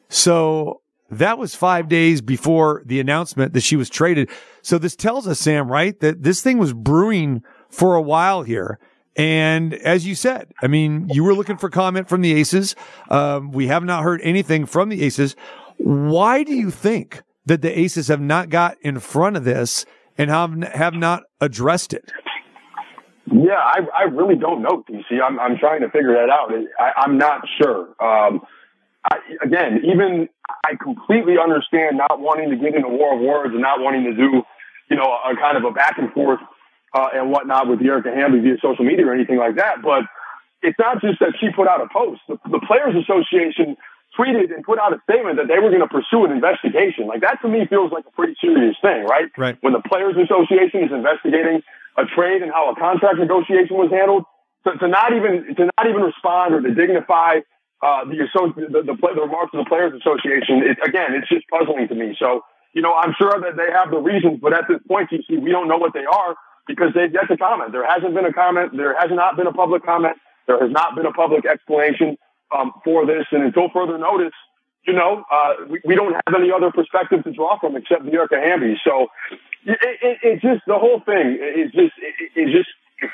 So 0.09 0.83
that 1.11 1.39
was 1.39 1.55
five 1.55 1.89
days 1.89 2.21
before 2.21 2.83
the 2.87 3.01
announcement 3.01 3.53
that 3.53 3.63
she 3.63 3.77
was 3.77 3.91
traded. 3.91 4.31
So 4.63 4.79
this 4.79 4.97
tells 4.97 5.27
us, 5.27 5.39
Sam, 5.39 5.71
right, 5.71 5.99
that 6.01 6.23
this 6.23 6.43
thing 6.43 6.59
was 6.59 6.73
brewing 6.73 7.43
for 7.69 7.95
a 7.95 8.03
while 8.03 8.43
here. 8.43 8.79
And 9.17 9.75
as 9.75 10.07
you 10.07 10.15
said, 10.15 10.53
I 10.63 10.67
mean, 10.67 11.09
you 11.11 11.23
were 11.25 11.35
looking 11.35 11.59
for 11.59 11.69
comment 11.69 12.09
from 12.09 12.23
the 12.23 12.33
Aces. 12.33 12.75
Um, 13.11 13.53
we 13.53 13.67
have 13.67 13.85
not 13.85 14.03
heard 14.03 14.21
anything 14.23 14.65
from 14.65 14.89
the 14.89 15.03
Aces. 15.03 15.37
Why 15.77 16.43
do 16.45 16.55
you 16.55 16.71
think 16.71 17.23
that 17.45 17.61
the 17.61 17.79
Aces 17.79 18.09
have 18.09 18.21
not 18.21 18.49
got 18.49 18.77
in 18.81 19.01
front 19.01 19.37
of 19.37 19.45
this 19.45 19.85
and 20.17 20.31
have 20.31 20.63
have 20.75 20.95
not 20.95 21.25
addressed 21.41 21.93
it? 21.93 22.11
Yeah, 23.31 23.55
I, 23.55 23.81
I 23.97 24.03
really 24.05 24.35
don't 24.35 24.63
know, 24.63 24.85
TC. 24.89 25.21
I'm, 25.23 25.39
I'm 25.39 25.57
trying 25.57 25.81
to 25.83 25.91
figure 25.91 26.13
that 26.15 26.29
out. 26.29 26.53
I, 26.79 27.01
I'm 27.03 27.19
not 27.19 27.43
sure. 27.61 27.89
Um, 28.03 28.41
I, 29.05 29.19
again, 29.45 29.81
even 29.85 30.29
I 30.65 30.75
completely 30.83 31.35
understand 31.43 31.97
not 31.97 32.21
wanting 32.21 32.51
to 32.51 32.57
get 32.57 32.75
in 32.75 32.85
a 32.85 32.89
war 32.89 33.15
of 33.15 33.21
words 33.21 33.53
and 33.53 33.63
not 33.63 33.81
wanting 33.81 34.05
to 34.05 34.15
do, 34.15 34.43
you 34.91 34.97
know, 34.97 35.05
a, 35.05 35.35
kind 35.37 35.57
of 35.57 35.65
a 35.65 35.71
back 35.71 35.99
and 35.99 36.13
forth 36.13 36.41
uh, 36.95 37.09
and 37.15 37.31
whatnot 37.31 37.69
with 37.69 37.81
Erica 37.81 38.11
Hamby 38.11 38.41
via 38.41 38.57
social 38.61 38.85
media 38.85 39.07
or 39.07 39.15
anything 39.15 39.39
like 39.39 39.57
that. 39.57 39.83
But 39.83 40.05
it's 40.63 40.79
not 40.79 41.01
just 41.01 41.19
that 41.21 41.35
she 41.41 41.51
put 41.51 41.67
out 41.67 41.81
a 41.81 41.89
post. 41.93 42.21
The, 42.29 42.39
the 42.51 42.61
Players 42.61 42.95
Association 42.95 43.77
tweeted 44.19 44.53
and 44.53 44.63
put 44.63 44.79
out 44.79 44.93
a 44.93 45.01
statement 45.09 45.41
that 45.41 45.49
they 45.49 45.59
were 45.59 45.73
going 45.73 45.83
to 45.83 45.89
pursue 45.89 46.25
an 46.25 46.33
investigation. 46.33 47.09
Like 47.09 47.23
that 47.23 47.41
to 47.43 47.49
me 47.49 47.65
feels 47.67 47.91
like 47.91 48.05
a 48.07 48.13
pretty 48.13 48.37
serious 48.41 48.77
thing, 48.81 49.05
right? 49.05 49.33
Right. 49.37 49.57
When 49.61 49.73
the 49.73 49.81
Players 49.81 50.17
Association 50.21 50.85
is 50.85 50.93
investigating 50.93 51.65
a 51.97 52.05
trade 52.05 52.45
and 52.45 52.53
how 52.53 52.71
a 52.71 52.77
contract 52.77 53.19
negotiation 53.19 53.77
was 53.77 53.91
handled, 53.91 54.25
to, 54.65 54.77
to 54.79 54.87
not 54.89 55.13
even 55.17 55.57
to 55.57 55.65
not 55.77 55.85
even 55.89 56.03
respond 56.03 56.55
or 56.55 56.61
to 56.61 56.73
dignify 56.75 57.41
uh, 57.83 58.05
the, 58.05 58.15
the, 58.15 58.83
the, 58.87 58.95
the 58.95 59.23
remarks 59.27 59.51
of 59.53 59.65
the 59.65 59.69
Players 59.69 59.93
Association, 59.99 60.63
it, 60.63 60.79
again, 60.87 61.19
it's 61.19 61.29
just 61.29 61.43
puzzling 61.51 61.89
to 61.89 61.97
me. 61.97 62.15
So, 62.17 62.43
you 62.75 62.81
know, 62.81 62.95
I'm 62.95 63.13
sure 63.19 63.35
that 63.35 63.57
they 63.57 63.73
have 63.75 63.91
the 63.91 63.99
reasons, 63.99 64.39
but 64.41 64.53
at 64.55 64.69
this 64.69 64.79
point, 64.87 65.11
you 65.11 65.19
see, 65.29 65.37
we 65.37 65.51
don't 65.51 65.67
know 65.67 65.79
what 65.79 65.93
they 65.93 66.07
are 66.07 66.37
because 66.67 66.95
they've 66.95 67.13
yet 67.13 67.29
to 67.29 67.37
comment. 67.37 67.73
There 67.73 67.87
hasn't 67.87 68.15
been 68.15 68.25
a 68.25 68.33
comment. 68.33 68.77
There 68.77 68.95
has 68.99 69.11
not 69.11 69.37
been 69.37 69.47
a 69.47 69.53
public 69.53 69.85
comment. 69.85 70.17
There 70.47 70.59
has 70.61 70.71
not 70.71 70.95
been 70.95 71.07
a 71.07 71.13
public 71.13 71.45
explanation 71.47 72.17
um, 72.57 72.73
for 72.85 73.07
this. 73.07 73.27
And 73.33 73.43
until 73.43 73.69
further 73.71 73.99
notice, 73.99 74.35
you 74.87 74.93
know, 74.93 75.25
uh, 75.31 75.55
we, 75.69 75.81
we 75.85 75.95
don't 75.95 76.15
have 76.15 76.35
any 76.35 76.51
other 76.51 76.71
perspective 76.71 77.25
to 77.25 77.33
draw 77.33 77.59
from 77.59 77.77
except 77.77 78.05
Dearica 78.05 78.43
Hamby. 78.43 78.77
So 78.85 79.09
it, 79.65 79.79
it, 80.03 80.19
it 80.23 80.35
just, 80.41 80.63
the 80.67 80.79
whole 80.79 81.01
thing 81.01 81.39
is 81.41 81.71
just, 81.73 81.95
it, 81.99 82.31
it 82.35 82.47
just, 82.53 82.71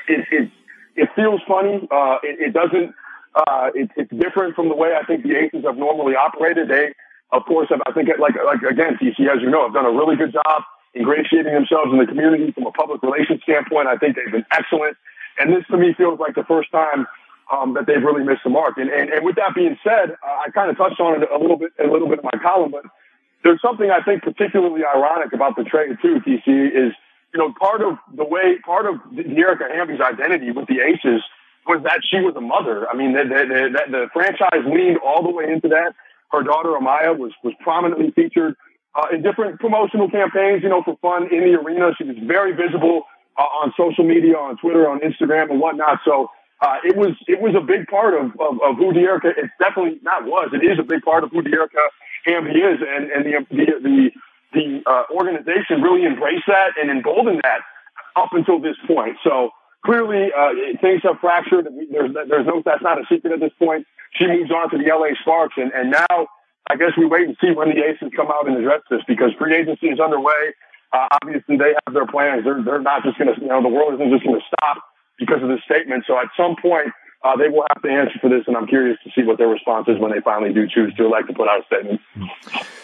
it, 0.07 0.25
it, 0.31 0.51
it 0.95 1.09
feels 1.15 1.41
funny. 1.47 1.87
Uh, 1.91 2.17
it, 2.23 2.53
doesn't, 2.53 2.93
uh, 3.35 3.69
it, 3.73 3.89
it's 3.95 4.11
different 4.11 4.55
from 4.55 4.69
the 4.69 4.75
way 4.75 4.93
I 4.99 5.05
think 5.05 5.23
the 5.23 5.35
Aces 5.37 5.63
have 5.65 5.77
normally 5.77 6.15
operated. 6.15 6.69
They, 6.69 6.93
of 7.31 7.45
course, 7.45 7.69
have, 7.69 7.81
I 7.85 7.91
think, 7.93 8.09
like, 8.19 8.33
like 8.45 8.61
again, 8.69 8.97
TC, 9.01 9.29
as 9.29 9.41
you 9.41 9.49
know, 9.49 9.65
have 9.65 9.73
done 9.73 9.85
a 9.85 9.91
really 9.91 10.15
good 10.15 10.33
job 10.33 10.63
ingratiating 10.95 11.53
themselves 11.53 11.91
in 11.91 11.99
the 11.99 12.05
community 12.05 12.51
from 12.51 12.65
a 12.65 12.71
public 12.71 13.01
relations 13.03 13.41
standpoint. 13.43 13.87
I 13.87 13.97
think 13.97 14.15
they've 14.15 14.31
been 14.31 14.45
excellent. 14.51 14.97
And 15.37 15.53
this 15.53 15.65
to 15.71 15.77
me 15.77 15.93
feels 15.93 16.19
like 16.19 16.35
the 16.35 16.43
first 16.43 16.71
time 16.71 17.07
um, 17.51 17.73
that 17.73 17.85
they've 17.87 18.01
really 18.01 18.23
missed 18.23 18.43
the 18.43 18.49
mark. 18.49 18.77
And, 18.77 18.89
and, 18.89 19.09
and 19.09 19.25
with 19.25 19.35
that 19.35 19.55
being 19.55 19.77
said, 19.83 20.11
uh, 20.11 20.45
I 20.45 20.51
kind 20.51 20.69
of 20.69 20.77
touched 20.77 20.99
on 20.99 21.21
it 21.21 21.29
a 21.29 21.37
little 21.37 21.57
bit, 21.57 21.71
a 21.79 21.87
little 21.87 22.07
bit 22.07 22.19
in 22.19 22.25
my 22.25 22.39
column, 22.41 22.71
but 22.71 22.83
there's 23.43 23.61
something 23.61 23.89
I 23.89 24.01
think 24.03 24.23
particularly 24.23 24.81
ironic 24.83 25.33
about 25.33 25.55
the 25.55 25.63
trade 25.63 25.97
too, 26.01 26.19
TC, 26.25 26.67
is, 26.67 26.93
you 27.33 27.39
know, 27.39 27.53
part 27.59 27.81
of 27.81 27.97
the 28.13 28.25
way, 28.25 28.59
part 28.65 28.85
of 28.85 28.95
Dearica 29.13 29.71
Hamby's 29.73 30.01
identity 30.01 30.51
with 30.51 30.67
the 30.67 30.81
Aces 30.81 31.23
was 31.65 31.81
that 31.83 32.01
she 32.09 32.17
was 32.19 32.35
a 32.35 32.41
mother. 32.41 32.89
I 32.89 32.95
mean, 32.95 33.13
the, 33.13 33.23
the, 33.23 33.45
the, 33.45 33.91
the 33.91 34.07
franchise 34.11 34.65
leaned 34.65 34.97
all 34.97 35.23
the 35.23 35.31
way 35.31 35.45
into 35.45 35.69
that. 35.69 35.93
Her 36.31 36.43
daughter 36.43 36.69
Amaya 36.69 37.17
was, 37.17 37.31
was 37.43 37.53
prominently 37.61 38.11
featured 38.11 38.55
uh, 38.95 39.07
in 39.13 39.21
different 39.21 39.59
promotional 39.59 40.09
campaigns, 40.09 40.63
you 40.63 40.69
know, 40.69 40.83
for 40.83 40.97
fun 41.01 41.23
in 41.33 41.41
the 41.41 41.59
arena. 41.59 41.91
She 41.97 42.03
was 42.03 42.17
very 42.25 42.53
visible 42.53 43.03
uh, 43.37 43.41
on 43.61 43.73
social 43.77 44.03
media, 44.03 44.35
on 44.35 44.57
Twitter, 44.57 44.89
on 44.89 44.99
Instagram, 44.99 45.51
and 45.51 45.59
whatnot. 45.59 45.99
So 46.05 46.29
uh, 46.61 46.77
it 46.83 46.95
was 46.95 47.15
it 47.27 47.39
was 47.41 47.55
a 47.55 47.63
big 47.63 47.87
part 47.87 48.13
of, 48.13 48.31
of, 48.39 48.59
of 48.61 48.75
who 48.77 48.91
Dearica. 48.91 49.31
It's 49.37 49.53
definitely 49.59 49.99
not 50.03 50.25
was. 50.25 50.49
It 50.53 50.65
is 50.65 50.79
a 50.79 50.83
big 50.83 51.03
part 51.03 51.23
of 51.23 51.31
who 51.31 51.41
Dearica 51.41 51.87
Hamby 52.25 52.59
is, 52.59 52.79
and 52.81 53.11
and 53.11 53.25
the 53.25 53.45
the 53.49 53.65
the, 53.81 54.11
the 54.53 54.81
uh, 54.85 55.03
organization 55.13 55.81
really 55.81 56.05
embraced 56.05 56.47
that 56.47 56.75
and 56.79 56.89
emboldened 56.89 57.41
that 57.43 57.61
up 58.15 58.29
until 58.33 58.59
this 58.59 58.75
point. 58.87 59.15
So 59.23 59.51
clearly 59.85 60.31
uh, 60.35 60.75
things 60.81 61.01
have 61.03 61.19
fractured. 61.21 61.67
There's 61.91 62.13
there's 62.27 62.45
no 62.45 62.61
that's 62.65 62.83
not 62.83 62.99
a 62.99 63.05
secret 63.07 63.31
at 63.31 63.39
this 63.39 63.53
point. 63.57 63.87
She 64.15 64.27
moves 64.27 64.51
on 64.51 64.69
to 64.71 64.77
the 64.77 64.83
LA 64.83 65.15
Sparks, 65.21 65.55
and 65.55 65.71
and 65.71 65.91
now 65.91 66.27
I 66.69 66.75
guess 66.75 66.93
we 66.97 67.05
wait 67.05 67.27
and 67.27 67.35
see 67.41 67.51
when 67.51 67.69
the 67.69 67.81
Aces 67.81 68.13
come 68.15 68.27
out 68.27 68.47
and 68.47 68.57
address 68.57 68.81
this 68.89 69.01
because 69.07 69.33
free 69.39 69.55
agency 69.55 69.87
is 69.87 69.99
underway. 69.99 70.53
Uh, 70.93 71.07
obviously, 71.21 71.57
they 71.57 71.73
have 71.85 71.93
their 71.93 72.07
plans. 72.07 72.43
They're 72.43 72.61
they're 72.63 72.81
not 72.81 73.03
just 73.03 73.17
going 73.17 73.33
to, 73.33 73.41
you 73.41 73.47
know, 73.47 73.61
the 73.61 73.69
world 73.69 73.93
isn't 73.95 74.09
just 74.09 74.23
going 74.23 74.39
to 74.39 74.45
stop 74.45 74.83
because 75.17 75.41
of 75.41 75.49
this 75.49 75.61
statement. 75.65 76.05
So 76.07 76.17
at 76.17 76.29
some 76.37 76.55
point, 76.61 76.89
uh, 77.23 77.35
they 77.35 77.49
will 77.49 77.65
have 77.73 77.81
to 77.81 77.89
answer 77.89 78.17
for 78.21 78.29
this, 78.29 78.43
and 78.47 78.55
I'm 78.55 78.65
curious 78.65 78.97
to 79.03 79.11
see 79.13 79.25
what 79.25 79.37
their 79.37 79.49
response 79.49 79.87
is 79.89 79.99
when 79.99 80.11
they 80.11 80.21
finally 80.21 80.53
do 80.53 80.65
choose 80.67 80.93
to 80.95 81.05
elect 81.05 81.27
to 81.27 81.33
put 81.33 81.49
out 81.49 81.61
a 81.61 81.65
statement. 81.65 82.01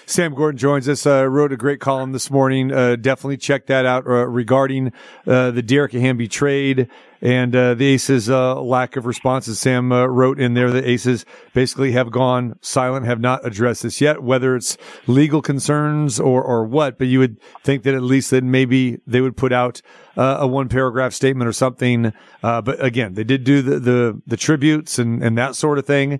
Sam 0.06 0.36
Gordon 0.36 0.58
joins 0.58 0.89
us. 0.89 1.06
Uh, 1.06 1.25
wrote 1.25 1.54
a 1.54 1.58
great 1.58 1.80
column 1.80 2.12
this 2.12 2.30
morning. 2.30 2.72
Uh, 2.72 2.96
definitely 2.96 3.38
check 3.38 3.68
that 3.68 3.86
out 3.86 4.06
uh, 4.06 4.27
regarding 4.27 4.92
uh, 5.25 5.51
the 5.51 5.63
Dearica 5.63 6.01
Hamby 6.01 6.27
trade 6.27 6.89
and 7.25 7.55
uh, 7.55 7.74
the 7.74 7.88
Aces' 7.88 8.29
uh, 8.29 8.62
lack 8.62 8.96
of 8.96 9.08
responses. 9.08 9.60
Sam 9.60 9.91
uh, 9.91 10.05
wrote 10.05 10.39
in 10.39 10.53
there 10.53 10.70
the 10.70 10.88
Aces 10.88 11.25
basically 11.53 11.91
have 11.94 12.12
gone 12.12 12.60
silent, 12.62 13.08
have 13.08 13.20
not 13.20 13.44
addressed 13.44 13.82
this 13.82 14.00
yet, 14.00 14.22
whether 14.22 14.55
it's 14.55 14.77
legal 15.08 15.41
concerns 15.41 16.20
or 16.20 16.44
or 16.44 16.63
what. 16.65 17.00
But 17.00 17.08
you 17.08 17.17
would 17.17 17.38
think 17.63 17.82
that 17.84 17.96
at 17.96 18.03
least 18.03 18.29
that 18.29 18.44
maybe 18.44 19.00
they 19.08 19.22
would 19.22 19.36
put 19.36 19.51
out 19.51 19.82
uh, 20.18 20.38
a 20.40 20.48
one 20.48 20.70
paragraph 20.70 21.14
statement 21.14 21.48
or 21.48 21.54
something. 21.54 22.14
Uh, 22.44 22.62
but 22.62 22.84
again, 22.84 23.14
they 23.14 23.24
did 23.24 23.44
do 23.44 23.62
the 23.62 23.80
the, 23.80 24.22
the 24.28 24.38
tributes 24.38 25.00
and 25.00 25.24
and 25.24 25.38
that 25.38 25.56
sort 25.56 25.78
of 25.78 25.86
thing, 25.86 26.20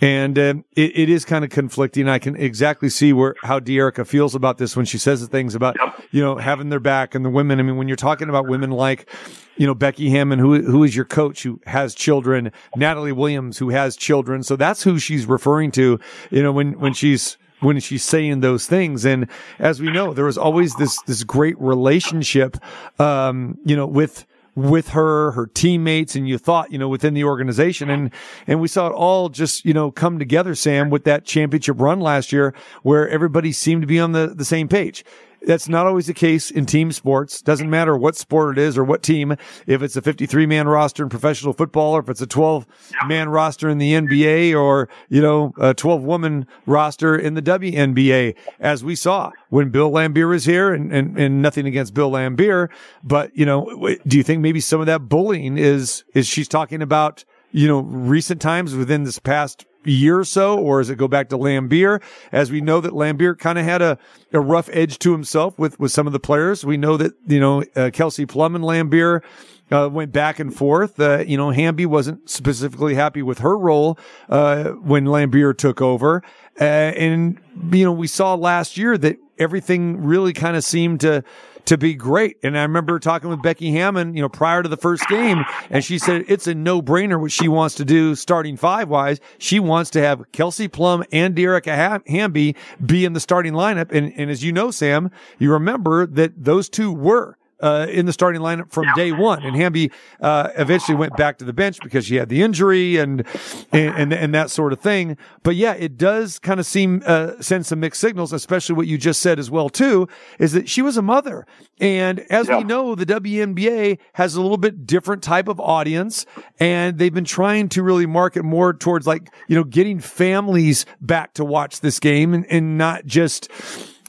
and 0.00 0.38
um, 0.38 0.64
it, 0.74 0.96
it 0.96 1.08
is 1.08 1.24
kind 1.24 1.44
of 1.44 1.50
conflicting. 1.50 2.08
I 2.08 2.18
can 2.18 2.36
exactly 2.36 2.88
see 2.88 3.12
where 3.12 3.34
how 3.42 3.60
Dearica 3.60 4.06
feels 4.06 4.34
about 4.34 4.58
this 4.58 4.76
when 4.76 4.86
she 4.86 4.98
says 4.98 5.20
the 5.20 5.26
things 5.26 5.54
about 5.54 5.76
you 6.10 6.22
know 6.22 6.36
having 6.36 6.68
their 6.68 6.80
back 6.80 7.14
and 7.14 7.24
the 7.24 7.30
women. 7.30 7.60
I 7.60 7.62
mean, 7.62 7.76
when 7.76 7.88
you're 7.88 7.96
talking 7.96 8.28
about 8.28 8.46
women 8.46 8.70
like 8.70 9.08
you 9.56 9.66
know, 9.66 9.74
Becky 9.74 10.10
Hammon, 10.10 10.38
who, 10.38 10.60
who 10.62 10.84
is 10.84 10.94
your 10.94 11.04
coach 11.04 11.42
who 11.42 11.60
has 11.66 11.94
children, 11.94 12.52
Natalie 12.76 13.12
Williams, 13.12 13.58
who 13.58 13.70
has 13.70 13.96
children. 13.96 14.42
So 14.42 14.54
that's 14.54 14.82
who 14.82 14.98
she's 14.98 15.26
referring 15.26 15.70
to, 15.72 15.98
you 16.30 16.42
know, 16.42 16.52
when, 16.52 16.78
when 16.78 16.92
she's, 16.92 17.38
when 17.60 17.80
she's 17.80 18.04
saying 18.04 18.40
those 18.40 18.66
things. 18.66 19.04
And 19.04 19.28
as 19.58 19.80
we 19.80 19.90
know, 19.90 20.12
there 20.12 20.24
was 20.24 20.38
always 20.38 20.74
this, 20.76 21.00
this 21.02 21.24
great 21.24 21.58
relationship, 21.60 22.56
um, 22.98 23.58
you 23.64 23.76
know, 23.76 23.86
with, 23.86 24.26
with 24.54 24.88
her, 24.88 25.32
her 25.32 25.46
teammates, 25.46 26.16
and 26.16 26.26
you 26.26 26.38
thought, 26.38 26.72
you 26.72 26.78
know, 26.78 26.88
within 26.88 27.14
the 27.14 27.24
organization. 27.24 27.90
And, 27.90 28.10
and 28.46 28.60
we 28.60 28.68
saw 28.68 28.86
it 28.88 28.92
all 28.92 29.28
just, 29.28 29.64
you 29.64 29.74
know, 29.74 29.90
come 29.90 30.18
together, 30.18 30.54
Sam, 30.54 30.90
with 30.90 31.04
that 31.04 31.24
championship 31.24 31.78
run 31.78 32.00
last 32.00 32.32
year 32.32 32.54
where 32.82 33.08
everybody 33.08 33.52
seemed 33.52 33.82
to 33.82 33.86
be 33.86 34.00
on 34.00 34.12
the, 34.12 34.28
the 34.28 34.44
same 34.44 34.66
page. 34.66 35.04
That's 35.46 35.68
not 35.68 35.86
always 35.86 36.08
the 36.08 36.14
case 36.14 36.50
in 36.50 36.66
team 36.66 36.90
sports. 36.90 37.40
Doesn't 37.40 37.70
matter 37.70 37.96
what 37.96 38.16
sport 38.16 38.58
it 38.58 38.60
is 38.60 38.76
or 38.76 38.82
what 38.82 39.04
team. 39.04 39.36
If 39.66 39.80
it's 39.80 39.96
a 39.96 40.02
53 40.02 40.44
man 40.44 40.66
roster 40.66 41.04
in 41.04 41.08
professional 41.08 41.52
football 41.52 41.96
or 41.96 42.00
if 42.00 42.08
it's 42.08 42.20
a 42.20 42.26
12 42.26 42.66
man 43.06 43.28
roster 43.28 43.68
in 43.68 43.78
the 43.78 43.92
NBA 43.92 44.60
or, 44.60 44.88
you 45.08 45.22
know, 45.22 45.54
a 45.58 45.72
12 45.72 46.02
woman 46.02 46.48
roster 46.66 47.16
in 47.16 47.34
the 47.34 47.42
WNBA, 47.42 48.34
as 48.58 48.82
we 48.82 48.96
saw 48.96 49.30
when 49.48 49.70
Bill 49.70 49.90
Laimbeer 49.90 50.28
was 50.28 50.44
here 50.44 50.74
and, 50.74 50.92
and, 50.92 51.16
and 51.16 51.40
nothing 51.40 51.66
against 51.66 51.94
Bill 51.94 52.10
Laimbeer. 52.10 52.68
But, 53.04 53.34
you 53.36 53.46
know, 53.46 53.96
do 54.04 54.16
you 54.16 54.24
think 54.24 54.42
maybe 54.42 54.60
some 54.60 54.80
of 54.80 54.86
that 54.86 55.08
bullying 55.08 55.58
is, 55.58 56.02
is 56.12 56.26
she's 56.26 56.48
talking 56.48 56.82
about, 56.82 57.24
you 57.52 57.68
know, 57.68 57.80
recent 57.80 58.40
times 58.40 58.74
within 58.74 59.04
this 59.04 59.20
past 59.20 59.64
year 59.92 60.18
or 60.18 60.24
so, 60.24 60.58
or 60.58 60.80
does 60.80 60.90
it 60.90 60.96
go 60.96 61.08
back 61.08 61.28
to 61.30 61.38
Laimbeer? 61.38 62.02
As 62.32 62.50
we 62.50 62.60
know 62.60 62.80
that 62.80 62.92
Laimbeer 62.92 63.38
kind 63.38 63.58
of 63.58 63.64
had 63.64 63.82
a, 63.82 63.98
a 64.32 64.40
rough 64.40 64.68
edge 64.72 64.98
to 65.00 65.12
himself 65.12 65.58
with, 65.58 65.78
with 65.80 65.92
some 65.92 66.06
of 66.06 66.12
the 66.12 66.20
players. 66.20 66.64
We 66.64 66.76
know 66.76 66.96
that, 66.96 67.12
you 67.26 67.40
know, 67.40 67.64
uh, 67.74 67.90
Kelsey 67.92 68.26
Plum 68.26 68.54
and 68.54 68.64
Laimbeer, 68.64 69.22
uh, 69.70 69.88
went 69.90 70.12
back 70.12 70.38
and 70.38 70.54
forth. 70.54 71.00
Uh, 71.00 71.24
you 71.26 71.36
know, 71.36 71.50
Hamby 71.50 71.86
wasn't 71.86 72.28
specifically 72.30 72.94
happy 72.94 73.22
with 73.22 73.40
her 73.40 73.58
role, 73.58 73.98
uh, 74.28 74.70
when 74.70 75.06
Laimbeer 75.06 75.56
took 75.56 75.80
over. 75.80 76.22
Uh, 76.60 76.64
and, 76.64 77.40
you 77.72 77.84
know, 77.84 77.92
we 77.92 78.06
saw 78.06 78.34
last 78.34 78.76
year 78.76 78.96
that 78.96 79.18
everything 79.38 80.04
really 80.04 80.32
kind 80.32 80.56
of 80.56 80.64
seemed 80.64 81.00
to, 81.00 81.24
to 81.66 81.76
be 81.76 81.94
great. 81.94 82.38
And 82.42 82.58
I 82.58 82.62
remember 82.62 82.98
talking 82.98 83.28
with 83.28 83.42
Becky 83.42 83.72
Hammon, 83.72 84.14
you 84.16 84.22
know, 84.22 84.28
prior 84.28 84.62
to 84.62 84.68
the 84.68 84.76
first 84.76 85.06
game, 85.08 85.44
and 85.70 85.84
she 85.84 85.98
said 85.98 86.24
it's 86.28 86.46
a 86.46 86.54
no 86.54 86.80
brainer 86.80 87.20
what 87.20 87.32
she 87.32 87.48
wants 87.48 87.74
to 87.76 87.84
do 87.84 88.14
starting 88.14 88.56
five 88.56 88.88
wise. 88.88 89.20
She 89.38 89.60
wants 89.60 89.90
to 89.90 90.00
have 90.00 90.30
Kelsey 90.32 90.68
Plum 90.68 91.04
and 91.12 91.34
Dearica 91.34 92.02
Hamby 92.08 92.56
be 92.84 93.04
in 93.04 93.12
the 93.12 93.20
starting 93.20 93.52
lineup. 93.52 93.92
And, 93.92 94.12
and 94.16 94.30
as 94.30 94.42
you 94.42 94.52
know, 94.52 94.70
Sam, 94.70 95.10
you 95.38 95.52
remember 95.52 96.06
that 96.06 96.44
those 96.44 96.68
two 96.68 96.92
were 96.92 97.36
uh, 97.60 97.86
in 97.90 98.06
the 98.06 98.12
starting 98.12 98.40
lineup 98.40 98.70
from 98.70 98.86
day 98.94 99.12
one. 99.12 99.42
And 99.42 99.56
Hamby 99.56 99.90
uh, 100.20 100.50
eventually 100.56 100.96
went 100.96 101.16
back 101.16 101.38
to 101.38 101.44
the 101.44 101.52
bench 101.52 101.78
because 101.82 102.06
she 102.06 102.16
had 102.16 102.28
the 102.28 102.42
injury 102.42 102.96
and 102.96 103.26
and 103.72 103.96
and, 103.96 104.12
and 104.12 104.34
that 104.34 104.50
sort 104.50 104.72
of 104.72 104.80
thing. 104.80 105.16
But 105.42 105.56
yeah, 105.56 105.72
it 105.72 105.96
does 105.96 106.38
kind 106.38 106.60
of 106.60 106.66
seem 106.66 107.02
uh, 107.06 107.40
send 107.40 107.66
some 107.66 107.80
mixed 107.80 108.00
signals, 108.00 108.32
especially 108.32 108.74
what 108.74 108.86
you 108.86 108.98
just 108.98 109.22
said 109.22 109.38
as 109.38 109.50
well 109.50 109.68
too, 109.68 110.08
is 110.38 110.52
that 110.52 110.68
she 110.68 110.82
was 110.82 110.96
a 110.96 111.02
mother, 111.02 111.46
and 111.80 112.20
as 112.30 112.48
yeah. 112.48 112.58
we 112.58 112.64
know, 112.64 112.94
the 112.94 113.06
WNBA 113.06 113.98
has 114.14 114.34
a 114.34 114.42
little 114.42 114.58
bit 114.58 114.86
different 114.86 115.22
type 115.22 115.48
of 115.48 115.60
audience, 115.60 116.26
and 116.58 116.98
they've 116.98 117.14
been 117.14 117.24
trying 117.24 117.68
to 117.70 117.82
really 117.82 118.06
market 118.06 118.44
more 118.44 118.72
towards 118.72 119.06
like 119.06 119.32
you 119.48 119.56
know 119.56 119.64
getting 119.64 119.98
families 119.98 120.86
back 121.00 121.34
to 121.34 121.44
watch 121.44 121.80
this 121.80 121.98
game 121.98 122.34
and, 122.34 122.46
and 122.46 122.78
not 122.78 123.06
just 123.06 123.50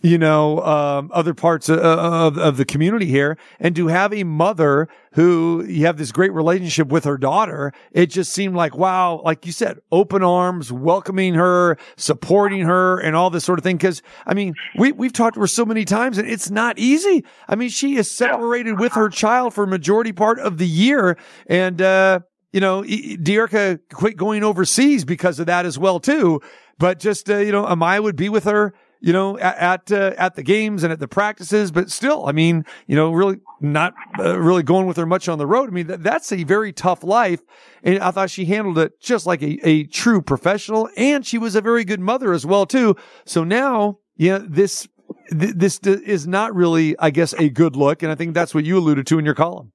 you 0.03 0.17
know, 0.17 0.61
um, 0.61 1.09
other 1.13 1.33
parts 1.33 1.69
of, 1.69 1.79
of, 1.79 2.37
of, 2.37 2.57
the 2.57 2.65
community 2.65 3.07
here. 3.07 3.37
And 3.59 3.75
to 3.75 3.87
have 3.87 4.13
a 4.13 4.23
mother 4.23 4.87
who 5.13 5.65
you 5.67 5.85
have 5.87 5.97
this 5.97 6.11
great 6.11 6.31
relationship 6.33 6.89
with 6.89 7.03
her 7.05 7.17
daughter, 7.17 7.73
it 7.91 8.07
just 8.07 8.31
seemed 8.31 8.55
like, 8.55 8.77
wow, 8.77 9.21
like 9.23 9.45
you 9.45 9.51
said, 9.51 9.79
open 9.91 10.23
arms, 10.23 10.71
welcoming 10.71 11.33
her, 11.33 11.77
supporting 11.95 12.61
her 12.61 12.99
and 12.99 13.15
all 13.15 13.31
this 13.31 13.43
sort 13.43 13.57
of 13.57 13.63
thing. 13.63 13.79
Cause 13.79 14.03
I 14.27 14.35
mean, 14.35 14.53
we, 14.77 14.91
we've 14.91 15.13
talked 15.13 15.33
to 15.33 15.41
her 15.41 15.47
so 15.47 15.65
many 15.65 15.83
times 15.83 16.19
and 16.19 16.29
it's 16.29 16.51
not 16.51 16.77
easy. 16.77 17.25
I 17.47 17.55
mean, 17.55 17.69
she 17.69 17.95
is 17.95 18.09
separated 18.09 18.79
with 18.79 18.93
her 18.93 19.09
child 19.09 19.55
for 19.55 19.65
majority 19.65 20.13
part 20.13 20.39
of 20.39 20.59
the 20.59 20.67
year. 20.67 21.17
And, 21.47 21.81
uh, 21.81 22.19
you 22.53 22.61
know, 22.61 22.83
Dearica 22.83 23.79
quit 23.91 24.15
going 24.15 24.43
overseas 24.43 25.05
because 25.05 25.39
of 25.39 25.47
that 25.47 25.65
as 25.65 25.77
well, 25.77 25.99
too. 25.99 26.41
But 26.79 26.99
just, 26.99 27.29
uh, 27.29 27.37
you 27.37 27.51
know, 27.51 27.65
Amaya 27.65 28.01
would 28.01 28.15
be 28.15 28.29
with 28.29 28.45
her 28.45 28.73
you 28.99 29.13
know, 29.13 29.37
at 29.37 29.57
at, 29.57 29.91
uh, 29.91 30.13
at, 30.17 30.35
the 30.35 30.43
games 30.43 30.83
and 30.83 30.91
at 30.91 30.99
the 30.99 31.07
practices, 31.07 31.71
but 31.71 31.91
still, 31.91 32.25
I 32.25 32.31
mean, 32.31 32.65
you 32.87 32.95
know, 32.95 33.11
really 33.11 33.37
not 33.59 33.93
uh, 34.19 34.37
really 34.39 34.63
going 34.63 34.87
with 34.87 34.97
her 34.97 35.05
much 35.05 35.27
on 35.27 35.37
the 35.37 35.47
road. 35.47 35.69
I 35.69 35.71
mean, 35.71 35.87
th- 35.87 35.99
that's 35.99 36.31
a 36.31 36.43
very 36.43 36.71
tough 36.73 37.03
life, 37.03 37.41
and 37.83 37.99
I 37.99 38.11
thought 38.11 38.29
she 38.29 38.45
handled 38.45 38.77
it 38.77 38.99
just 38.99 39.25
like 39.25 39.41
a, 39.41 39.59
a 39.67 39.83
true 39.85 40.21
professional, 40.21 40.89
and 40.97 41.25
she 41.25 41.37
was 41.37 41.55
a 41.55 41.61
very 41.61 41.83
good 41.83 41.99
mother 41.99 42.33
as 42.33 42.45
well 42.45 42.65
too. 42.65 42.95
So 43.25 43.43
now, 43.43 43.99
yeah, 44.15 44.39
this 44.41 44.87
th- 45.29 45.53
this 45.55 45.79
d- 45.79 46.01
is 46.05 46.27
not 46.27 46.55
really, 46.55 46.97
I 46.99 47.09
guess, 47.09 47.33
a 47.33 47.49
good 47.49 47.75
look, 47.75 48.03
and 48.03 48.11
I 48.11 48.15
think 48.15 48.33
that's 48.33 48.53
what 48.53 48.65
you 48.65 48.77
alluded 48.77 49.07
to 49.07 49.19
in 49.19 49.25
your 49.25 49.35
column. 49.35 49.71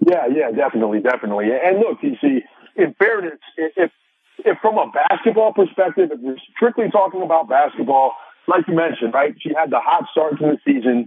Yeah, 0.00 0.26
yeah, 0.26 0.50
definitely, 0.50 1.00
definitely. 1.00 1.46
And 1.52 1.78
look, 1.78 1.98
you 2.02 2.16
see, 2.20 2.44
in 2.76 2.94
fairness, 2.98 3.38
if 3.56 3.90
if 4.38 4.58
from 4.60 4.78
a 4.78 4.90
basketball 4.90 5.52
perspective, 5.52 6.10
if 6.12 6.20
we're 6.20 6.36
strictly 6.54 6.90
talking 6.90 7.22
about 7.22 7.48
basketball, 7.48 8.12
like 8.48 8.66
you 8.68 8.74
mentioned, 8.74 9.12
right? 9.12 9.34
She 9.40 9.50
had 9.54 9.70
the 9.70 9.80
hot 9.80 10.06
start 10.12 10.38
to 10.38 10.54
the 10.54 10.58
season, 10.64 11.06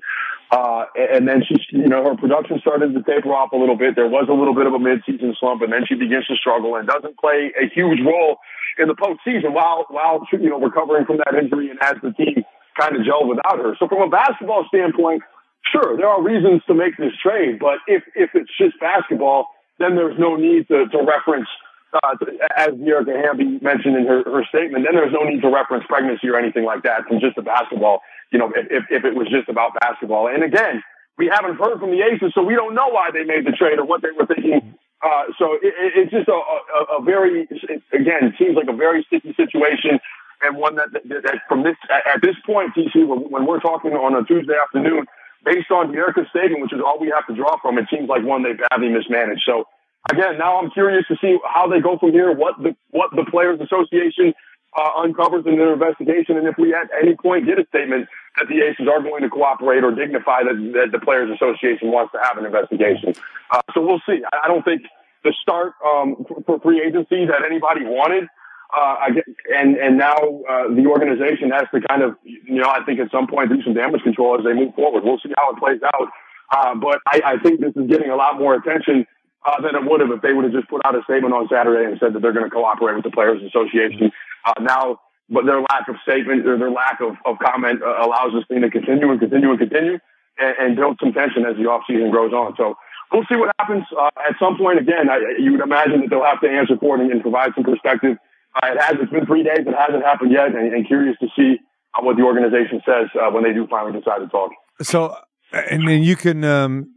uh, 0.52 0.86
and 0.96 1.28
then 1.28 1.44
she, 1.48 1.56
you 1.72 1.88
know, 1.88 2.04
her 2.04 2.16
production 2.18 2.60
started 2.60 2.94
to 2.94 3.04
taper 3.04 3.30
off 3.30 3.52
a 3.54 3.58
little 3.58 3.78
bit. 3.78 3.96
There 3.96 4.10
was 4.10 4.28
a 4.30 4.34
little 4.34 4.56
bit 4.56 4.68
of 4.68 4.74
a 4.74 4.80
mid-season 4.80 5.36
slump, 5.40 5.62
and 5.62 5.72
then 5.72 5.86
she 5.88 5.96
begins 5.96 6.26
to 6.28 6.36
struggle 6.36 6.76
and 6.76 6.88
doesn't 6.88 7.18
play 7.18 7.54
a 7.56 7.70
huge 7.70 8.00
role 8.04 8.38
in 8.78 8.88
the 8.88 8.96
postseason 8.96 9.54
while 9.54 9.86
while 9.90 10.26
you 10.32 10.50
know 10.50 10.60
recovering 10.60 11.06
from 11.06 11.18
that 11.18 11.36
injury 11.36 11.70
and 11.70 11.80
as 11.82 11.96
the 12.02 12.12
team 12.14 12.44
kind 12.80 12.96
of 12.96 13.06
gel 13.06 13.28
without 13.28 13.60
her. 13.60 13.76
So 13.80 13.88
from 13.88 14.02
a 14.02 14.10
basketball 14.10 14.66
standpoint, 14.68 15.24
sure, 15.72 15.98
there 15.98 16.08
are 16.08 16.22
reasons 16.22 16.62
to 16.68 16.74
make 16.74 16.98
this 16.98 17.14
trade, 17.22 17.60
but 17.60 17.80
if 17.88 18.04
if 18.16 18.32
it's 18.34 18.52
just 18.58 18.80
basketball, 18.80 19.48
then 19.80 19.96
there's 19.96 20.18
no 20.18 20.36
need 20.36 20.68
to, 20.68 20.88
to 20.88 20.98
reference 21.04 21.48
uh, 21.94 22.14
as 22.56 22.70
Dearica 22.78 23.16
Hamby 23.18 23.60
mentioned 23.62 23.98
in 23.98 24.06
her, 24.06 24.24
her 24.24 24.44
statement, 24.50 24.86
then 24.86 24.94
there's 24.94 25.14
no 25.14 25.24
need 25.24 25.42
to 25.42 25.50
reference 25.50 25.86
pregnancy 25.88 26.30
or 26.30 26.38
anything 26.38 26.64
like 26.64 26.84
that 26.84 27.08
from 27.08 27.20
just 27.20 27.36
the 27.36 27.42
basketball, 27.42 28.02
you 28.32 28.40
know, 28.40 28.52
if, 28.56 28.86
if 28.90 29.06
it 29.06 29.16
was 29.16 29.28
just 29.30 29.50
about 29.50 29.74
basketball. 29.80 30.28
And 30.28 30.44
again, 30.44 30.84
we 31.18 31.28
haven't 31.28 31.58
heard 31.58 31.80
from 31.80 31.92
the 31.92 32.02
Aces, 32.02 32.32
so 32.34 32.44
we 32.44 32.56
don't 32.56 32.76
know 32.76 32.88
why 32.90 33.10
they 33.12 33.24
made 33.24 33.46
the 33.46 33.52
trade 33.52 33.80
or 33.80 33.86
what 33.86 34.02
they 34.02 34.12
were 34.16 34.26
thinking. 34.26 34.76
Uh, 35.02 35.32
so 35.40 35.54
it, 35.62 35.74
it's 35.96 36.12
just 36.12 36.28
a, 36.28 36.36
a, 36.36 37.00
a 37.00 37.02
very, 37.02 37.48
again, 37.92 38.22
it 38.30 38.36
seems 38.38 38.56
like 38.56 38.68
a 38.70 38.76
very 38.76 39.04
sticky 39.08 39.34
situation 39.34 40.00
and 40.42 40.58
one 40.58 40.76
that, 40.76 40.92
that, 40.94 41.24
that 41.24 41.36
from 41.48 41.64
this, 41.64 41.76
at 41.90 42.22
this 42.22 42.36
point, 42.46 42.72
TC, 42.76 43.06
when 43.06 43.46
we're 43.46 43.60
talking 43.60 43.92
on 43.92 44.16
a 44.16 44.24
Tuesday 44.24 44.56
afternoon, 44.56 45.06
based 45.44 45.72
on 45.72 45.92
Dearica's 45.92 46.30
statement, 46.30 46.62
which 46.62 46.74
is 46.74 46.82
all 46.86 47.00
we 47.00 47.12
have 47.14 47.28
to 47.28 47.36
draw 47.36 47.58
from, 47.62 47.78
it 47.78 47.86
seems 47.92 48.08
like 48.08 48.24
one 48.24 48.44
they 48.44 48.54
badly 48.54 48.90
mismanaged. 48.90 49.44
So 49.46 49.66
again, 50.12 50.38
now 50.38 50.60
I'm 50.60 50.72
curious 50.72 51.06
to 51.08 51.16
see 51.22 51.38
how 51.44 51.68
they 51.68 51.80
go 51.80 51.98
from 51.98 52.12
here, 52.12 52.32
what 52.32 52.56
the 52.62 52.76
what 52.92 53.12
the 53.12 53.26
Players 53.30 53.60
Association 53.60 54.34
uh, 54.78 54.92
uncovers 55.02 55.46
in 55.46 55.58
their 55.58 55.74
investigation, 55.74 56.38
and 56.38 56.48
if 56.48 56.56
we 56.58 56.74
at 56.74 56.90
any 57.02 57.16
point 57.16 57.46
get 57.46 57.60
a 57.60 57.66
statement 57.68 58.08
that 58.38 58.48
the 58.48 58.62
Aces 58.62 58.88
are 58.88 59.02
going 59.02 59.24
to 59.24 59.30
cooperate 59.30 59.84
or 59.84 59.92
dignify 59.92 60.44
that, 60.44 60.56
that 60.74 60.92
the 60.92 61.04
Players 61.04 61.30
Association 61.34 61.92
wants 61.92 62.12
to 62.14 62.20
have 62.22 62.38
an 62.38 62.46
investigation. 62.46 63.14
Uh, 63.52 63.62
so 63.74 63.82
we'll 63.82 64.02
see. 64.06 64.22
I, 64.32 64.46
I 64.46 64.48
don't 64.48 64.64
think 64.64 64.84
the 65.24 65.34
start 65.42 65.74
um, 65.86 66.26
for 66.46 66.60
free 66.60 66.82
agency 66.82 67.26
that 67.26 67.44
anybody 67.46 67.84
wanted. 67.86 68.28
Uh, 68.70 69.10
and 69.58 69.78
and 69.78 69.98
now 69.98 70.14
uh, 70.14 70.70
the 70.70 70.86
organization 70.86 71.50
has 71.50 71.66
to 71.74 71.82
kind 71.90 72.04
of, 72.04 72.16
you 72.24 72.62
know, 72.62 72.70
I 72.70 72.84
think 72.86 73.00
at 73.00 73.10
some 73.10 73.26
point 73.26 73.50
do 73.50 73.64
some 73.64 73.74
damage 73.74 74.04
control 74.04 74.38
as 74.38 74.46
they 74.46 74.54
move 74.54 74.76
forward. 74.76 75.04
We'll 75.04 75.18
see 75.18 75.34
how 75.36 75.52
it 75.52 75.58
plays 75.58 75.82
out. 75.84 76.10
Uh, 76.52 76.76
but 76.76 77.02
I, 77.08 77.22
I 77.26 77.38
think 77.42 77.62
this 77.62 77.74
is 77.76 77.90
getting 77.90 78.12
a 78.12 78.16
lot 78.16 78.38
more 78.38 78.54
attention 78.54 79.08
uh, 79.46 79.62
than 79.62 79.76
it 79.76 79.84
would 79.84 80.02
have 80.02 80.12
if 80.12 80.22
they 80.22 80.34
would 80.34 80.46
have 80.46 80.54
just 80.54 80.68
put 80.68 80.82
out 80.86 80.96
a 80.96 81.04
statement 81.04 81.34
on 81.34 81.48
Saturday 81.48 81.86
and 81.86 82.00
said 82.00 82.14
that 82.14 82.22
they're 82.22 82.34
going 82.34 82.46
to 82.46 82.52
cooperate 82.52 82.96
with 82.96 83.04
the 83.04 83.12
Players 83.12 83.42
Association. 83.44 84.12
Uh, 84.46 84.54
now, 84.62 85.00
but 85.30 85.46
their 85.46 85.62
lack 85.62 85.88
of 85.88 85.96
statement 86.04 86.46
or 86.48 86.58
their 86.58 86.72
lack 86.72 87.00
of, 87.02 87.16
of 87.26 87.38
comment 87.40 87.82
uh, 87.84 88.04
allows 88.04 88.34
this 88.34 88.44
thing 88.48 88.62
to 88.62 88.70
continue 88.70 89.12
and 89.12 89.20
continue 89.20 89.50
and 89.52 89.60
continue 89.60 89.98
and, 90.40 90.54
and 90.60 90.76
build 90.76 90.98
some 91.00 91.14
tension 91.14 91.46
as 91.46 91.56
the 91.56 91.70
offseason 91.70 92.12
grows 92.12 92.34
on. 92.34 92.56
So 92.58 92.76
we'll 93.12 93.26
see 93.30 93.38
what 93.38 93.54
happens. 93.60 93.86
Uh, 93.94 94.10
at 94.28 94.36
some 94.40 94.58
point, 94.58 94.80
again, 94.80 95.10
I, 95.10 95.40
you 95.40 95.52
would 95.54 95.62
imagine 95.62 96.02
that 96.02 96.10
they'll 96.10 96.26
have 96.26 96.42
to 96.42 96.50
answer 96.50 96.76
for 96.78 96.98
it 96.98 97.02
and, 97.02 97.12
and 97.12 97.22
provide 97.22 97.52
some 97.56 97.64
perspective. 97.64 98.18
Uh, 98.56 98.74
it 98.74 98.82
has, 98.82 98.98
it's 99.00 99.12
been 99.12 99.26
three 99.26 99.44
days. 99.44 99.62
It 99.62 99.76
hasn't 99.78 100.04
happened 100.04 100.32
yet 100.32 100.56
and, 100.56 100.74
and 100.74 100.88
curious 100.88 101.16
to 101.22 101.28
see 101.38 101.60
uh, 101.94 102.02
what 102.02 102.18
the 102.18 102.24
organization 102.24 102.82
says 102.86 103.08
uh, 103.16 103.30
when 103.32 103.44
they 103.44 103.54
do 103.54 103.68
finally 103.70 103.94
decide 103.94 104.20
to 104.20 104.28
talk. 104.28 104.52
So, 104.82 105.16
and 105.54 105.88
then 105.88 106.04
you 106.04 106.16
can, 106.16 106.44
um, 106.44 106.94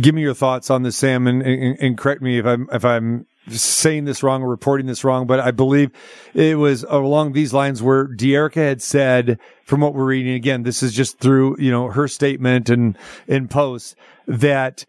give 0.00 0.14
me 0.14 0.22
your 0.22 0.34
thoughts 0.34 0.70
on 0.70 0.82
this, 0.82 0.96
Sam, 0.96 1.26
and, 1.26 1.42
and, 1.42 1.78
and, 1.80 1.98
correct 1.98 2.22
me 2.22 2.38
if 2.38 2.46
I'm 2.46 2.68
if 2.72 2.84
I'm 2.84 3.26
saying 3.48 4.04
this 4.04 4.22
wrong 4.22 4.42
or 4.42 4.48
reporting 4.48 4.86
this 4.86 5.04
wrong. 5.04 5.26
But 5.26 5.40
I 5.40 5.50
believe 5.50 5.90
it 6.34 6.58
was 6.58 6.84
along 6.84 7.32
these 7.32 7.52
lines 7.52 7.82
where 7.82 8.06
Dearica 8.06 8.56
had 8.56 8.82
said, 8.82 9.38
from 9.64 9.80
what 9.80 9.94
we're 9.94 10.04
reading, 10.04 10.34
again, 10.34 10.62
this 10.62 10.82
is 10.82 10.92
just 10.92 11.18
through 11.18 11.56
you 11.58 11.70
know 11.70 11.88
her 11.88 12.08
statement 12.08 12.68
and 12.70 12.96
in 13.26 13.48
posts 13.48 13.94
that 14.26 14.84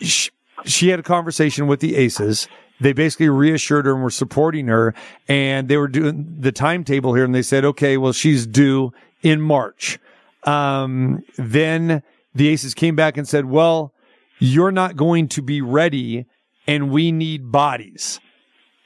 she, 0.00 0.30
she 0.64 0.88
had 0.88 1.00
a 1.00 1.04
conversation 1.04 1.66
with 1.66 1.80
the 1.80 1.96
Aces. 1.96 2.48
They 2.80 2.94
basically 2.94 3.28
reassured 3.28 3.84
her 3.84 3.92
and 3.92 4.02
were 4.02 4.10
supporting 4.10 4.66
her, 4.68 4.94
and 5.28 5.68
they 5.68 5.76
were 5.76 5.88
doing 5.88 6.36
the 6.38 6.50
timetable 6.50 7.14
here, 7.14 7.24
and 7.24 7.34
they 7.34 7.42
said, 7.42 7.64
okay, 7.64 7.98
well, 7.98 8.12
she's 8.12 8.46
due 8.46 8.92
in 9.22 9.42
March. 9.42 9.98
Um, 10.44 11.22
then 11.36 12.02
the 12.34 12.48
Aces 12.48 12.72
came 12.72 12.96
back 12.96 13.18
and 13.18 13.28
said, 13.28 13.44
well, 13.44 13.92
you're 14.40 14.72
not 14.72 14.96
going 14.96 15.28
to 15.28 15.42
be 15.42 15.60
ready 15.60 16.26
and 16.66 16.90
we 16.90 17.12
need 17.12 17.52
bodies. 17.52 18.18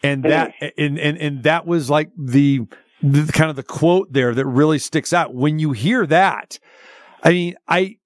And 0.03 0.25
that, 0.25 0.53
and, 0.77 0.99
and, 0.99 1.17
and 1.17 1.43
that 1.45 1.67
was 1.67 1.89
like 1.89 2.11
the, 2.19 2.67
the 3.03 3.33
kind 3.33 3.49
of 3.49 3.57
the 3.57 3.63
quote 3.63 4.13
there 4.13 4.35
that 4.35 4.45
really 4.45 4.79
sticks 4.79 5.15
out. 5.15 5.35
When 5.35 5.59
you 5.59 5.73
hear 5.73 6.07
that, 6.07 6.59
I 7.23 7.31
mean, 7.31 7.55
I, 7.67 7.97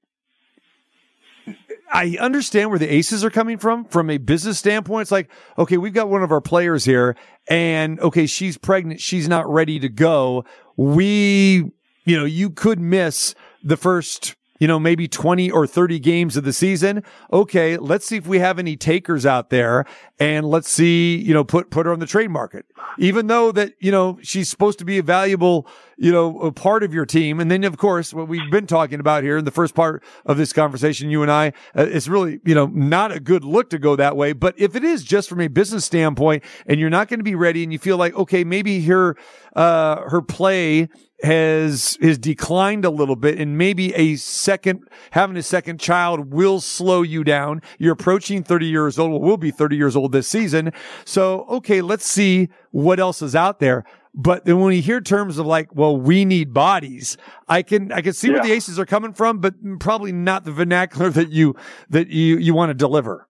I 1.90 2.16
understand 2.20 2.70
where 2.70 2.78
the 2.78 2.92
aces 2.92 3.24
are 3.24 3.30
coming 3.30 3.58
from 3.58 3.86
from 3.86 4.10
a 4.10 4.18
business 4.18 4.58
standpoint. 4.58 5.02
It's 5.02 5.10
like, 5.10 5.30
okay, 5.56 5.78
we've 5.78 5.94
got 5.94 6.08
one 6.08 6.22
of 6.22 6.30
our 6.30 6.40
players 6.40 6.84
here 6.84 7.16
and 7.48 7.98
okay, 8.00 8.26
she's 8.26 8.58
pregnant. 8.58 9.00
She's 9.00 9.28
not 9.28 9.50
ready 9.50 9.78
to 9.80 9.88
go. 9.88 10.44
We, 10.76 11.70
you 12.04 12.16
know, 12.16 12.26
you 12.26 12.50
could 12.50 12.78
miss 12.78 13.34
the 13.64 13.76
first 13.76 14.36
you 14.58 14.66
know, 14.66 14.78
maybe 14.78 15.08
20 15.08 15.50
or 15.50 15.66
30 15.66 15.98
games 15.98 16.36
of 16.36 16.44
the 16.44 16.52
season. 16.52 17.02
Okay, 17.32 17.76
let's 17.76 18.06
see 18.06 18.16
if 18.16 18.26
we 18.26 18.38
have 18.38 18.58
any 18.58 18.76
takers 18.76 19.24
out 19.24 19.50
there 19.50 19.84
and 20.18 20.46
let's 20.46 20.70
see, 20.70 21.16
you 21.16 21.32
know, 21.32 21.44
put, 21.44 21.70
put 21.70 21.86
her 21.86 21.92
on 21.92 22.00
the 22.00 22.06
trade 22.06 22.30
market. 22.30 22.66
Even 22.98 23.28
though 23.28 23.52
that, 23.52 23.74
you 23.78 23.92
know, 23.92 24.18
she's 24.22 24.48
supposed 24.48 24.78
to 24.80 24.84
be 24.84 24.98
a 24.98 25.02
valuable, 25.02 25.66
you 25.96 26.10
know, 26.10 26.40
a 26.40 26.50
part 26.50 26.82
of 26.82 26.92
your 26.92 27.06
team. 27.06 27.38
And 27.38 27.50
then, 27.50 27.62
of 27.64 27.76
course, 27.76 28.12
what 28.12 28.26
we've 28.26 28.50
been 28.50 28.66
talking 28.66 28.98
about 28.98 29.22
here 29.22 29.38
in 29.38 29.44
the 29.44 29.50
first 29.52 29.74
part 29.74 30.02
of 30.26 30.36
this 30.36 30.52
conversation, 30.52 31.10
you 31.10 31.22
and 31.22 31.30
I, 31.30 31.48
uh, 31.76 31.86
it's 31.88 32.08
really, 32.08 32.40
you 32.44 32.54
know, 32.54 32.66
not 32.66 33.12
a 33.12 33.20
good 33.20 33.44
look 33.44 33.70
to 33.70 33.78
go 33.78 33.94
that 33.96 34.16
way. 34.16 34.32
But 34.32 34.54
if 34.58 34.74
it 34.74 34.82
is 34.82 35.04
just 35.04 35.28
from 35.28 35.40
a 35.40 35.48
business 35.48 35.84
standpoint 35.84 36.42
and 36.66 36.80
you're 36.80 36.90
not 36.90 37.08
going 37.08 37.20
to 37.20 37.24
be 37.24 37.36
ready 37.36 37.62
and 37.62 37.72
you 37.72 37.78
feel 37.78 37.96
like, 37.96 38.14
okay, 38.14 38.42
maybe 38.42 38.82
her, 38.86 39.16
uh, 39.58 40.08
her 40.08 40.22
play 40.22 40.88
has 41.24 41.98
has 42.00 42.16
declined 42.16 42.84
a 42.84 42.90
little 42.90 43.16
bit 43.16 43.40
and 43.40 43.58
maybe 43.58 43.92
a 43.94 44.14
second 44.14 44.88
having 45.10 45.36
a 45.36 45.42
second 45.42 45.80
child 45.80 46.32
will 46.32 46.60
slow 46.60 47.02
you 47.02 47.24
down. 47.24 47.60
You're 47.76 47.94
approaching 47.94 48.44
30 48.44 48.66
years 48.66 49.00
old 49.00 49.10
well 49.10 49.20
we'll 49.20 49.36
be 49.36 49.50
30 49.50 49.76
years 49.76 49.96
old 49.96 50.12
this 50.12 50.28
season. 50.28 50.72
So 51.04 51.44
okay 51.48 51.80
let's 51.80 52.06
see 52.06 52.50
what 52.70 53.00
else 53.00 53.20
is 53.20 53.34
out 53.34 53.58
there. 53.58 53.84
But 54.14 54.44
then 54.44 54.60
when 54.60 54.74
you 54.74 54.82
hear 54.82 55.00
terms 55.00 55.38
of 55.38 55.46
like 55.46 55.74
well 55.74 55.96
we 55.96 56.24
need 56.24 56.54
bodies 56.54 57.16
i 57.48 57.62
can 57.62 57.92
i 57.92 58.00
can 58.00 58.12
see 58.12 58.28
yeah. 58.28 58.34
where 58.34 58.42
the 58.42 58.52
aces 58.52 58.78
are 58.78 58.86
coming 58.86 59.12
from 59.12 59.38
but 59.38 59.54
probably 59.78 60.12
not 60.12 60.44
the 60.44 60.52
vernacular 60.52 61.10
that 61.10 61.30
you 61.30 61.54
that 61.90 62.08
you 62.08 62.36
you 62.38 62.54
want 62.54 62.70
to 62.70 62.74
deliver 62.74 63.27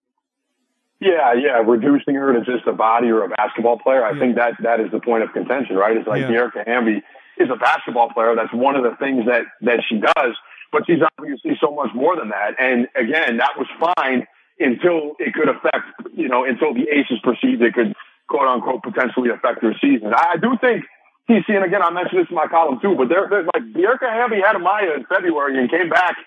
yeah, 0.99 1.33
yeah, 1.33 1.63
reducing 1.65 2.15
her 2.15 2.33
to 2.33 2.39
just 2.43 2.67
a 2.67 2.73
body 2.73 3.07
or 3.07 3.23
a 3.23 3.29
basketball 3.29 3.79
player. 3.79 4.03
I 4.03 4.11
yeah. 4.11 4.19
think 4.19 4.35
that 4.35 4.53
that 4.63 4.79
is 4.79 4.91
the 4.91 4.99
point 4.99 5.23
of 5.23 5.31
contention, 5.31 5.75
right? 5.75 5.95
It's 5.95 6.07
like 6.07 6.21
yeah. 6.21 6.63
Hamby 6.65 7.01
is 7.39 7.49
a 7.49 7.55
basketball 7.55 8.09
player. 8.09 8.35
That's 8.35 8.53
one 8.53 8.75
of 8.75 8.83
the 8.83 8.95
things 8.99 9.25
that, 9.25 9.43
that 9.61 9.79
she 9.87 9.99
does, 9.99 10.35
but 10.71 10.83
she's 10.85 10.99
obviously 11.17 11.57
so 11.61 11.71
much 11.71 11.89
more 11.95 12.17
than 12.17 12.29
that. 12.29 12.59
And 12.59 12.87
again, 12.95 13.37
that 13.37 13.55
was 13.57 13.67
fine 13.95 14.27
until 14.59 15.15
it 15.19 15.33
could 15.33 15.47
affect, 15.47 15.87
you 16.13 16.27
know, 16.27 16.43
until 16.43 16.73
the 16.73 16.83
Aces 16.91 17.19
perceived 17.23 17.61
it 17.61 17.73
could 17.73 17.95
quote 18.27 18.47
unquote 18.47 18.83
potentially 18.83 19.29
affect 19.29 19.61
their 19.61 19.75
season. 19.79 20.13
I 20.13 20.35
do 20.35 20.57
think 20.59 20.83
TC, 21.29 21.47
and 21.55 21.63
again, 21.63 21.81
I 21.81 21.91
mentioned 21.91 22.19
this 22.19 22.29
in 22.29 22.35
my 22.35 22.47
column 22.47 22.79
too, 22.81 22.95
but 22.99 23.07
there, 23.07 23.27
there's 23.29 23.47
like 23.55 23.63
Dearica 23.71 24.11
Hamby 24.11 24.43
had 24.43 24.59
Amaya 24.59 24.97
in 24.97 25.05
February 25.05 25.57
and 25.57 25.71
came 25.71 25.87
back 25.87 26.17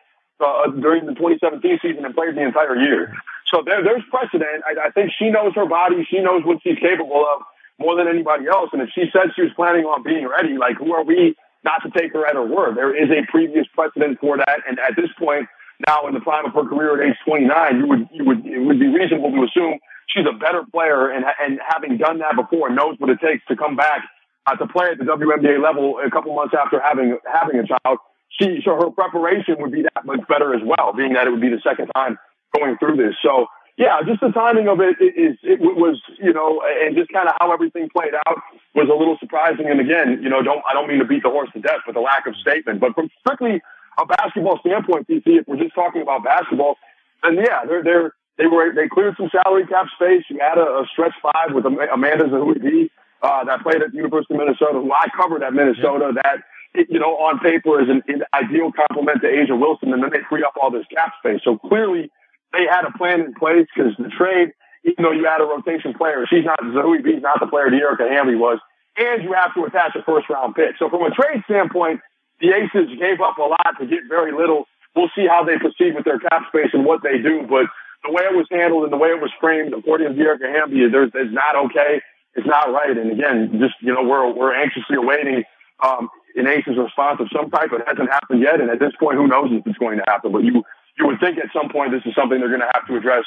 uh, 0.41 0.71
during 0.81 1.07
the 1.07 1.15
2017 1.15 1.79
season 1.83 2.05
and 2.05 2.15
played 2.15 2.35
the 2.35 2.43
entire 2.43 2.77
year. 2.77 3.13
So 3.53 3.61
there, 3.65 3.85
there's 3.85 4.03
precedent. 4.09 4.65
I, 4.65 4.89
I 4.89 4.91
think 4.91 5.13
she 5.19 5.29
knows 5.29 5.53
her 5.55 5.69
body. 5.69 6.07
She 6.09 6.21
knows 6.21 6.43
what 6.45 6.59
she's 6.65 6.79
capable 6.81 7.21
of 7.29 7.45
more 7.79 7.97
than 7.97 8.09
anybody 8.09 8.49
else. 8.49 8.71
And 8.73 8.81
if 8.81 8.89
she 8.95 9.13
said 9.13 9.37
she 9.37 9.43
was 9.43 9.53
planning 9.55 9.85
on 9.85 10.03
being 10.03 10.27
ready, 10.27 10.57
like 10.57 10.77
who 10.77 10.95
are 10.95 11.05
we 11.05 11.37
not 11.63 11.85
to 11.85 11.91
take 11.93 12.13
her 12.15 12.27
at 12.27 12.35
her 12.35 12.47
word? 12.47 12.77
There 12.77 12.97
is 12.97 13.11
a 13.13 13.29
previous 13.31 13.67
precedent 13.75 14.19
for 14.21 14.39
that. 14.39 14.65
And 14.67 14.79
at 14.81 14.97
this 14.97 15.13
point, 15.19 15.47
now 15.87 16.09
in 16.09 16.15
the 16.15 16.21
prime 16.21 16.47
of 16.47 16.55
her 16.55 16.65
career 16.65 16.97
at 16.97 17.11
age 17.11 17.17
29, 17.27 17.79
you 17.79 17.87
would, 17.87 18.09
you 18.13 18.25
would, 18.25 18.47
it 18.47 18.61
would 18.61 18.81
be 18.81 18.89
reasonable 18.89 19.31
to 19.31 19.45
assume 19.45 19.79
she's 20.09 20.25
a 20.25 20.37
better 20.37 20.65
player 20.73 21.13
and, 21.13 21.25
and 21.41 21.61
having 21.61 21.99
done 21.99 22.19
that 22.25 22.37
before 22.37 22.71
knows 22.71 22.97
what 22.99 23.11
it 23.11 23.21
takes 23.21 23.45
to 23.47 23.57
come 23.57 23.77
back 23.77 24.01
uh, 24.47 24.57
to 24.57 24.67
play 24.67 24.89
at 24.91 24.99
the 24.99 25.05
WNBA 25.05 25.63
level 25.63 26.01
a 26.01 26.11
couple 26.11 26.35
months 26.35 26.55
after 26.57 26.81
having, 26.81 27.19
having 27.29 27.61
a 27.61 27.67
child. 27.67 27.99
She, 28.41 28.63
so 28.65 28.75
her 28.81 28.91
preparation 28.91 29.57
would 29.61 29.73
be 29.73 29.83
that 29.83 30.07
much 30.07 30.21
better 30.27 30.55
as 30.55 30.63
well, 30.65 30.95
being 30.97 31.13
that 31.13 31.27
it 31.27 31.31
would 31.31 31.43
be 31.43 31.51
the 31.51 31.61
second 31.63 31.91
time 31.95 32.17
going 32.57 32.79
through 32.79 32.97
this. 32.97 33.15
So 33.23 33.47
yeah, 33.79 34.01
just 34.07 34.21
the 34.21 34.29
timing 34.29 34.69
of 34.69 34.81
it 34.81 35.01
is 35.01 35.37
it 35.43 35.61
was 35.61 36.01
you 36.21 36.33
know, 36.33 36.61
and 36.63 36.95
just 36.95 37.11
kind 37.13 37.29
of 37.29 37.35
how 37.41 37.53
everything 37.53 37.89
played 37.89 38.13
out 38.15 38.39
was 38.75 38.89
a 38.93 38.97
little 38.97 39.17
surprising. 39.19 39.67
And 39.67 39.81
again, 39.81 40.21
you 40.23 40.29
know, 40.29 40.43
don't 40.43 40.63
I 40.69 40.75
don't 40.75 40.89
mean 40.89 40.99
to 41.01 41.09
beat 41.09 41.23
the 41.23 41.31
horse 41.31 41.49
to 41.55 41.61
death 41.61 41.83
with 41.87 41.95
the 41.97 42.05
lack 42.05 42.27
of 42.27 42.37
statement, 42.37 42.81
but 42.81 42.95
from 42.95 43.09
strictly 43.21 43.63
a 43.99 44.07
basketball 44.07 44.59
standpoint, 44.61 45.09
TC, 45.09 45.41
if 45.41 45.49
we're 45.49 45.57
just 45.57 45.75
talking 45.75 46.03
about 46.03 46.25
basketball, 46.25 46.77
then 47.23 47.37
yeah, 47.37 47.65
they're 47.65 47.83
they're 47.83 48.15
they 48.37 48.47
were 48.47 48.73
they 48.75 48.89
cleared 48.89 49.17
some 49.17 49.31
salary 49.33 49.67
cap 49.67 49.87
space. 49.97 50.25
You 50.29 50.39
had 50.41 50.59
a, 50.59 50.85
a 50.85 50.87
stretch 50.93 51.17
five 51.23 51.55
with 51.55 51.65
Amanda 51.65 52.29
Zahui 52.29 52.61
B 52.61 52.91
uh, 53.23 53.45
that 53.45 53.63
played 53.63 53.83
at 53.83 53.93
the 53.93 53.97
University 53.97 54.35
of 54.35 54.41
Minnesota, 54.41 54.81
who 54.81 54.93
I 54.93 55.07
covered 55.17 55.43
at 55.43 55.53
Minnesota, 55.53 56.13
that 56.23 56.45
you 56.89 56.99
know 56.99 57.17
on 57.25 57.39
paper 57.41 57.81
is 57.81 57.89
an, 57.89 58.03
an 58.09 58.23
ideal 58.35 58.73
complement 58.73 59.21
to 59.23 59.29
A'ja 59.29 59.59
Wilson, 59.59 59.93
and 59.93 60.03
then 60.03 60.11
they 60.11 60.21
free 60.29 60.45
up 60.45 60.55
all 60.61 60.71
this 60.71 60.87
cap 60.95 61.13
space. 61.21 61.41
So 61.45 61.57
clearly 61.57 62.11
they 62.53 62.67
had 62.69 62.85
a 62.85 62.97
plan 62.97 63.21
in 63.21 63.35
place 63.35 63.67
because 63.75 63.93
the 63.99 64.09
trade, 64.09 64.53
even 64.85 65.03
though 65.05 65.13
you 65.13 65.27
add 65.27 65.41
a 65.41 65.45
rotation 65.45 65.95
player, 65.95 66.27
she's 66.29 66.45
not 66.45 66.61
Zahui 66.61 67.03
B's 67.03 67.23
not 67.23 67.41
the 67.41 67.47
player 67.47 67.69
Dearica 67.69 68.09
Hamby 68.11 68.35
was, 68.35 68.59
and 68.97 69.23
you 69.23 69.33
have 69.33 69.55
to 69.55 69.65
attach 69.65 69.97
a 69.97 70.03
first 70.03 70.29
round 70.29 70.55
pick. 70.55 70.77
So 70.79 70.89
from 70.89 71.03
a 71.03 71.11
trade 71.11 71.43
standpoint, 71.45 72.01
the 72.41 72.51
Aces 72.53 72.91
gave 72.99 73.21
up 73.21 73.39
a 73.39 73.49
lot 73.49 73.79
to 73.81 73.87
get 73.87 74.01
very 74.09 74.33
little. 74.33 74.67
We'll 74.95 75.11
see 75.17 75.27
how 75.27 75.45
they 75.45 75.57
proceed 75.57 75.95
with 75.95 76.05
their 76.05 76.19
cap 76.19 76.49
space 76.49 76.71
and 76.73 76.85
what 76.85 77.03
they 77.03 77.19
do, 77.19 77.47
but 77.49 77.67
the 78.05 78.13
way 78.13 78.25
it 78.25 78.35
was 78.35 78.47
handled 78.51 78.85
and 78.85 78.93
the 78.93 78.97
way 78.97 79.09
it 79.09 79.21
was 79.21 79.31
framed, 79.41 79.73
according 79.73 80.09
to 80.09 80.15
Dearica 80.15 80.51
Hamby, 80.53 80.89
there's, 80.91 81.11
it's 81.15 81.33
not 81.33 81.55
okay. 81.71 82.03
It's 82.35 82.47
not 82.47 82.73
right. 82.73 82.97
And 82.97 83.13
again, 83.13 83.59
just, 83.61 83.75
you 83.81 83.95
know, 83.95 84.03
we're, 84.03 84.33
we're 84.33 84.55
anxiously 84.55 84.97
awaiting, 84.97 85.45
um, 85.81 86.09
an 86.35 86.47
Aces 86.47 86.77
response 86.77 87.21
of 87.21 87.29
some 87.35 87.51
type. 87.51 87.71
It 87.73 87.83
hasn't 87.87 88.11
happened 88.11 88.41
yet. 88.43 88.61
And 88.61 88.71
at 88.71 88.81
this 88.81 88.93
point, 88.99 89.19
who 89.19 89.29
knows 89.29 89.51
if 89.53 89.67
it's 89.67 89.79
going 89.79 89.99
to 89.99 90.05
happen, 90.09 90.33
but 90.33 90.43
you, 90.43 90.65
you 90.99 91.07
would 91.07 91.21
think 91.21 91.39
at 91.39 91.51
some 91.53 91.71
point 91.71 91.93
this 91.93 92.03
is 92.05 92.15
something 92.15 92.39
they're 92.39 92.53
going 92.53 92.65
to 92.65 92.73
have 92.75 92.87
to 92.87 92.97
address, 92.97 93.25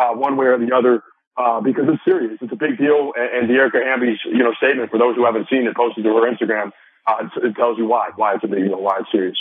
uh, 0.00 0.12
one 0.14 0.36
way 0.36 0.46
or 0.46 0.58
the 0.58 0.74
other. 0.74 1.02
Uh, 1.32 1.62
because 1.62 1.88
it's 1.88 2.04
serious. 2.04 2.36
It's 2.42 2.52
a 2.52 2.60
big 2.60 2.76
deal. 2.76 3.16
And, 3.16 3.48
and 3.48 3.72
Hamby's, 3.72 4.20
you 4.26 4.44
know, 4.44 4.52
statement 4.60 4.90
for 4.90 4.98
those 4.98 5.16
who 5.16 5.24
haven't 5.24 5.48
seen 5.48 5.64
it 5.64 5.74
posted 5.74 6.04
to 6.04 6.10
her 6.12 6.28
Instagram 6.28 6.72
uh, 7.06 7.28
it 7.42 7.56
tells 7.56 7.78
you 7.78 7.86
why, 7.86 8.10
why 8.16 8.34
it's 8.34 8.44
a 8.44 8.46
big 8.46 8.64
deal, 8.64 8.80
why 8.80 8.98
it's 9.00 9.10
serious. 9.10 9.36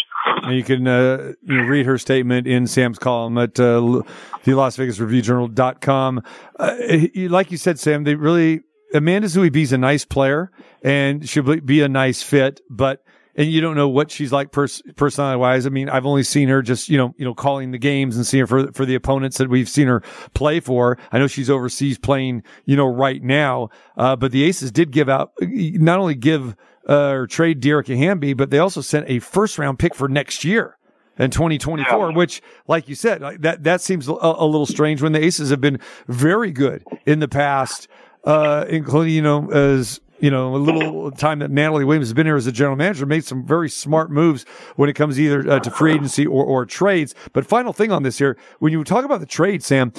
You 0.50 0.64
can 0.64 0.88
uh, 0.88 1.34
you 1.44 1.58
know, 1.58 1.64
read 1.64 1.86
her 1.86 1.98
statement 1.98 2.48
in 2.48 2.68
Sam's 2.68 2.98
column 2.98 3.38
at 3.38 3.60
uh, 3.60 4.02
the 4.44 4.54
Las 4.54 4.76
Vegas 4.78 5.00
Review 5.00 5.22
Journal.com. 5.22 6.24
Uh, 6.60 6.76
like 7.16 7.52
you 7.52 7.58
said, 7.58 7.80
Sam, 7.80 8.04
they 8.04 8.16
really, 8.16 8.62
Amanda 8.94 9.50
B's 9.50 9.72
a 9.72 9.78
nice 9.78 10.06
player 10.06 10.52
and 10.84 11.28
she'll 11.28 11.60
be 11.60 11.82
a 11.82 11.90
nice 11.90 12.24
fit, 12.24 12.62
but 12.70 13.04
and 13.42 13.52
you 13.52 13.60
don't 13.60 13.76
know 13.76 13.90
what 13.90 14.12
she's 14.12 14.32
like 14.32 14.52
pers- 14.52 14.84
personality 14.96 15.40
wise. 15.40 15.66
I 15.66 15.70
mean, 15.70 15.90
I've 15.90 16.06
only 16.06 16.22
seen 16.22 16.48
her 16.50 16.62
just, 16.62 16.90
you 16.90 16.98
know, 16.98 17.16
you 17.18 17.26
know, 17.26 17.34
calling 17.34 17.72
the 17.72 17.80
games 17.80 18.16
and 18.16 18.24
seeing 18.24 18.42
her 18.42 18.48
for, 18.48 18.72
for 18.72 18.86
the 18.86 18.94
opponents 18.94 19.40
that 19.40 19.50
we've 19.50 19.68
seen 19.68 19.88
her 19.88 20.04
play 20.36 20.60
for. 20.60 21.00
I 21.12 21.18
know 21.18 21.26
she's 21.26 21.50
overseas 21.50 21.98
playing, 21.98 22.44
you 22.66 22.76
know, 22.76 22.86
right 22.86 23.22
now. 23.24 23.70
Uh, 23.98 24.16
but 24.16 24.32
the 24.32 24.44
Aces 24.44 24.72
did 24.72 24.92
give 24.92 25.10
out, 25.10 25.32
not 25.42 25.98
only 25.98 26.14
give, 26.14 26.56
uh, 26.88 27.14
or 27.14 27.26
trade 27.26 27.64
Dearica 27.64 27.98
Hamby, 27.98 28.34
but 28.34 28.52
they 28.52 28.60
also 28.60 28.80
sent 28.80 29.10
a 29.10 29.18
first 29.18 29.58
round 29.58 29.80
pick 29.80 29.96
for 29.96 30.08
next 30.08 30.44
year 30.44 30.78
in 31.18 31.32
2024, 31.32 32.12
yeah. 32.12 32.16
which, 32.16 32.44
like 32.68 32.88
you 32.88 32.94
said, 32.94 33.24
that, 33.40 33.64
that 33.64 33.82
seems 33.82 34.08
a, 34.08 34.12
a, 34.12 34.46
little 34.46 34.68
strange 34.68 35.02
when 35.02 35.14
the 35.14 35.24
Aces 35.24 35.50
have 35.50 35.62
been 35.62 35.80
very 36.08 36.52
good 36.52 36.84
in 37.08 37.18
the 37.18 37.28
past, 37.28 37.88
uh, 38.24 38.66
including, 38.70 39.16
you 39.16 39.24
know, 39.24 39.50
as, 39.50 40.00
you 40.22 40.30
know, 40.30 40.56
a 40.56 40.58
little 40.58 41.12
time 41.12 41.40
that 41.40 41.52
Natalie 41.52 41.84
Williams 41.84 42.08
has 42.08 42.14
been 42.14 42.28
here 42.28 42.36
as 42.36 42.48
a 42.48 42.52
general 42.52 42.76
manager, 42.76 43.06
made 43.06 43.26
some 43.26 43.46
very 43.46 43.70
smart 43.70 44.12
moves 44.12 44.44
when 44.76 44.90
it 44.90 44.94
comes 44.94 45.20
either 45.20 45.50
uh, 45.50 45.60
to 45.60 45.72
free 45.72 45.94
agency 45.94 46.26
or, 46.26 46.46
or 46.46 46.66
trades. 46.66 47.16
But 47.34 47.46
final 47.46 47.74
thing 47.74 47.92
on 47.92 48.04
this 48.04 48.20
here, 48.20 48.38
when 48.60 48.72
you 48.72 48.84
talk 48.84 49.04
about 49.04 49.20
the 49.20 49.26
trade, 49.26 49.64
Sam, 49.64 49.92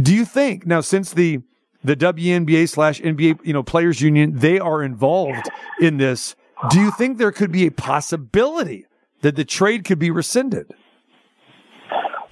do 0.00 0.14
you 0.14 0.24
think 0.24 0.66
now 0.66 0.80
since 0.80 1.12
the 1.12 1.40
the 1.82 1.94
WNBA 1.94 2.66
slash 2.68 3.00
NBA, 3.02 3.40
you 3.44 3.52
know, 3.52 3.62
players 3.62 4.00
union, 4.00 4.38
they 4.38 4.58
are 4.58 4.82
involved 4.82 5.50
in 5.80 5.98
this. 5.98 6.34
Do 6.70 6.80
you 6.80 6.90
think 6.90 7.18
there 7.18 7.30
could 7.30 7.52
be 7.52 7.66
a 7.66 7.70
possibility 7.70 8.86
that 9.20 9.36
the 9.36 9.44
trade 9.44 9.84
could 9.84 9.98
be 9.98 10.10
rescinded? 10.10 10.72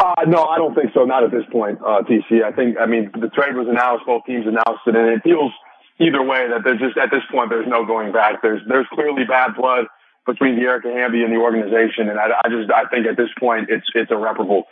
Uh, 0.01 0.14
no, 0.27 0.45
I 0.45 0.57
don't 0.57 0.75
think 0.75 0.90
so. 0.95 1.05
Not 1.05 1.23
at 1.23 1.31
this 1.31 1.45
point, 1.53 1.79
uh, 1.81 2.03
TC. 2.03 2.42
I 2.42 2.51
think, 2.53 2.77
I 2.81 2.87
mean, 2.87 3.11
the 3.12 3.29
trade 3.29 3.55
was 3.55 3.68
announced, 3.68 4.07
both 4.07 4.25
teams 4.25 4.47
announced 4.47 4.83
it, 4.87 4.97
and 4.97 5.09
it 5.09 5.21
feels 5.23 5.53
either 6.01 6.23
way 6.23 6.49
that 6.49 6.65
there's 6.65 6.81
just, 6.81 6.97
at 6.97 7.11
this 7.11 7.23
point, 7.31 7.51
there's 7.51 7.69
no 7.69 7.85
going 7.85 8.13
back. 8.13 8.43
There's, 8.43 8.61
there's 8.69 8.87
clearly 8.93 9.25
bad 9.25 9.57
blood 9.57 9.87
between 10.27 10.57
Dearica 10.57 10.93
Hamby 10.93 11.23
and 11.23 11.33
the 11.33 11.41
organization, 11.41 12.09
and 12.09 12.19
I, 12.19 12.31
I 12.45 12.49
just, 12.49 12.71
I 12.71 12.87
think 12.89 13.07
at 13.07 13.17
this 13.17 13.31
point, 13.39 13.69
it's, 13.71 13.87
it's 13.95 14.11
irreparable. 14.11 14.65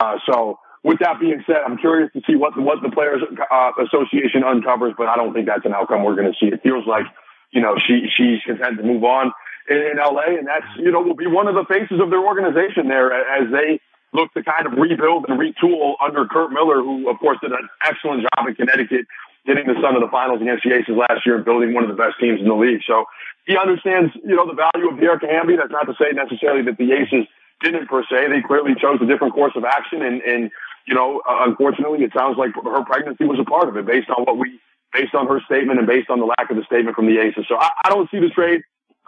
Uh, 0.00 0.18
so, 0.26 0.58
with 0.84 0.98
that 1.00 1.20
being 1.20 1.42
said, 1.46 1.58
I'm 1.66 1.76
curious 1.76 2.10
to 2.12 2.22
see 2.26 2.36
what 2.36 2.54
the, 2.54 2.62
what 2.62 2.82
the 2.82 2.90
Players 2.90 3.22
uh, 3.22 3.70
Association 3.82 4.44
uncovers, 4.44 4.94
but 4.96 5.08
I 5.08 5.16
don't 5.16 5.32
think 5.34 5.46
that's 5.46 5.66
an 5.66 5.74
outcome 5.74 6.04
we're 6.04 6.14
going 6.14 6.30
to 6.30 6.38
see. 6.38 6.52
It 6.52 6.62
feels 6.62 6.86
like, 6.86 7.04
you 7.50 7.60
know, 7.60 7.74
she 7.76 8.06
she's 8.16 8.38
content 8.46 8.78
to 8.78 8.84
move 8.84 9.02
on 9.02 9.32
in, 9.68 9.76
in 9.76 9.96
LA, 9.98 10.38
and 10.38 10.46
that's 10.46 10.66
you 10.76 10.90
know 10.90 11.00
will 11.00 11.16
be 11.16 11.26
one 11.26 11.48
of 11.48 11.54
the 11.54 11.64
faces 11.68 12.00
of 12.00 12.10
their 12.10 12.24
organization 12.24 12.88
there 12.88 13.12
as 13.12 13.50
they 13.50 13.80
look 14.12 14.32
to 14.32 14.42
kind 14.42 14.66
of 14.66 14.72
rebuild 14.78 15.26
and 15.28 15.38
retool 15.38 15.94
under 16.04 16.26
Curt 16.26 16.50
Miller, 16.52 16.80
who 16.80 17.10
of 17.10 17.18
course 17.18 17.38
did 17.42 17.52
an 17.52 17.68
excellent 17.84 18.22
job 18.22 18.48
in 18.48 18.54
Connecticut, 18.54 19.06
getting 19.46 19.66
the 19.66 19.78
Sun 19.80 19.94
to 19.94 20.00
the 20.00 20.10
finals 20.10 20.40
against 20.40 20.64
the 20.64 20.74
Aces 20.74 20.96
last 20.96 21.26
year 21.26 21.36
and 21.36 21.44
building 21.44 21.74
one 21.74 21.84
of 21.84 21.90
the 21.90 21.98
best 21.98 22.16
teams 22.20 22.40
in 22.40 22.48
the 22.48 22.58
league. 22.58 22.82
So 22.86 23.04
he 23.46 23.56
understands, 23.56 24.12
you 24.24 24.36
know, 24.36 24.46
the 24.46 24.58
value 24.58 24.88
of 24.90 24.98
Dearica 24.98 25.28
Hamby. 25.28 25.56
That's 25.56 25.72
not 25.72 25.86
to 25.86 25.94
say 25.96 26.12
necessarily 26.12 26.62
that 26.68 26.76
the 26.76 26.92
Aces 26.92 27.26
didn't 27.62 27.88
per 27.88 28.02
se. 28.06 28.28
They 28.28 28.42
clearly 28.44 28.74
chose 28.74 29.00
a 29.02 29.06
different 29.06 29.34
course 29.34 29.56
of 29.56 29.64
action 29.64 30.02
and, 30.02 30.20
and 30.22 30.50
you 30.88 30.94
know, 30.94 31.20
uh, 31.28 31.44
unfortunately, 31.44 32.02
it 32.02 32.12
sounds 32.16 32.38
like 32.38 32.56
her 32.56 32.84
pregnancy 32.84 33.24
was 33.24 33.38
a 33.38 33.44
part 33.44 33.68
of 33.68 33.76
it 33.76 33.84
based 33.84 34.08
on 34.08 34.24
what 34.24 34.38
we, 34.38 34.58
based 34.92 35.14
on 35.14 35.28
her 35.28 35.38
statement 35.44 35.78
and 35.78 35.86
based 35.86 36.08
on 36.08 36.18
the 36.18 36.24
lack 36.24 36.50
of 36.50 36.56
the 36.56 36.64
statement 36.64 36.96
from 36.96 37.06
the 37.06 37.20
Aces. 37.20 37.44
So 37.46 37.56
I, 37.60 37.68
I 37.84 37.90
don't 37.90 38.10
see 38.10 38.18
the 38.18 38.30
trade 38.30 38.62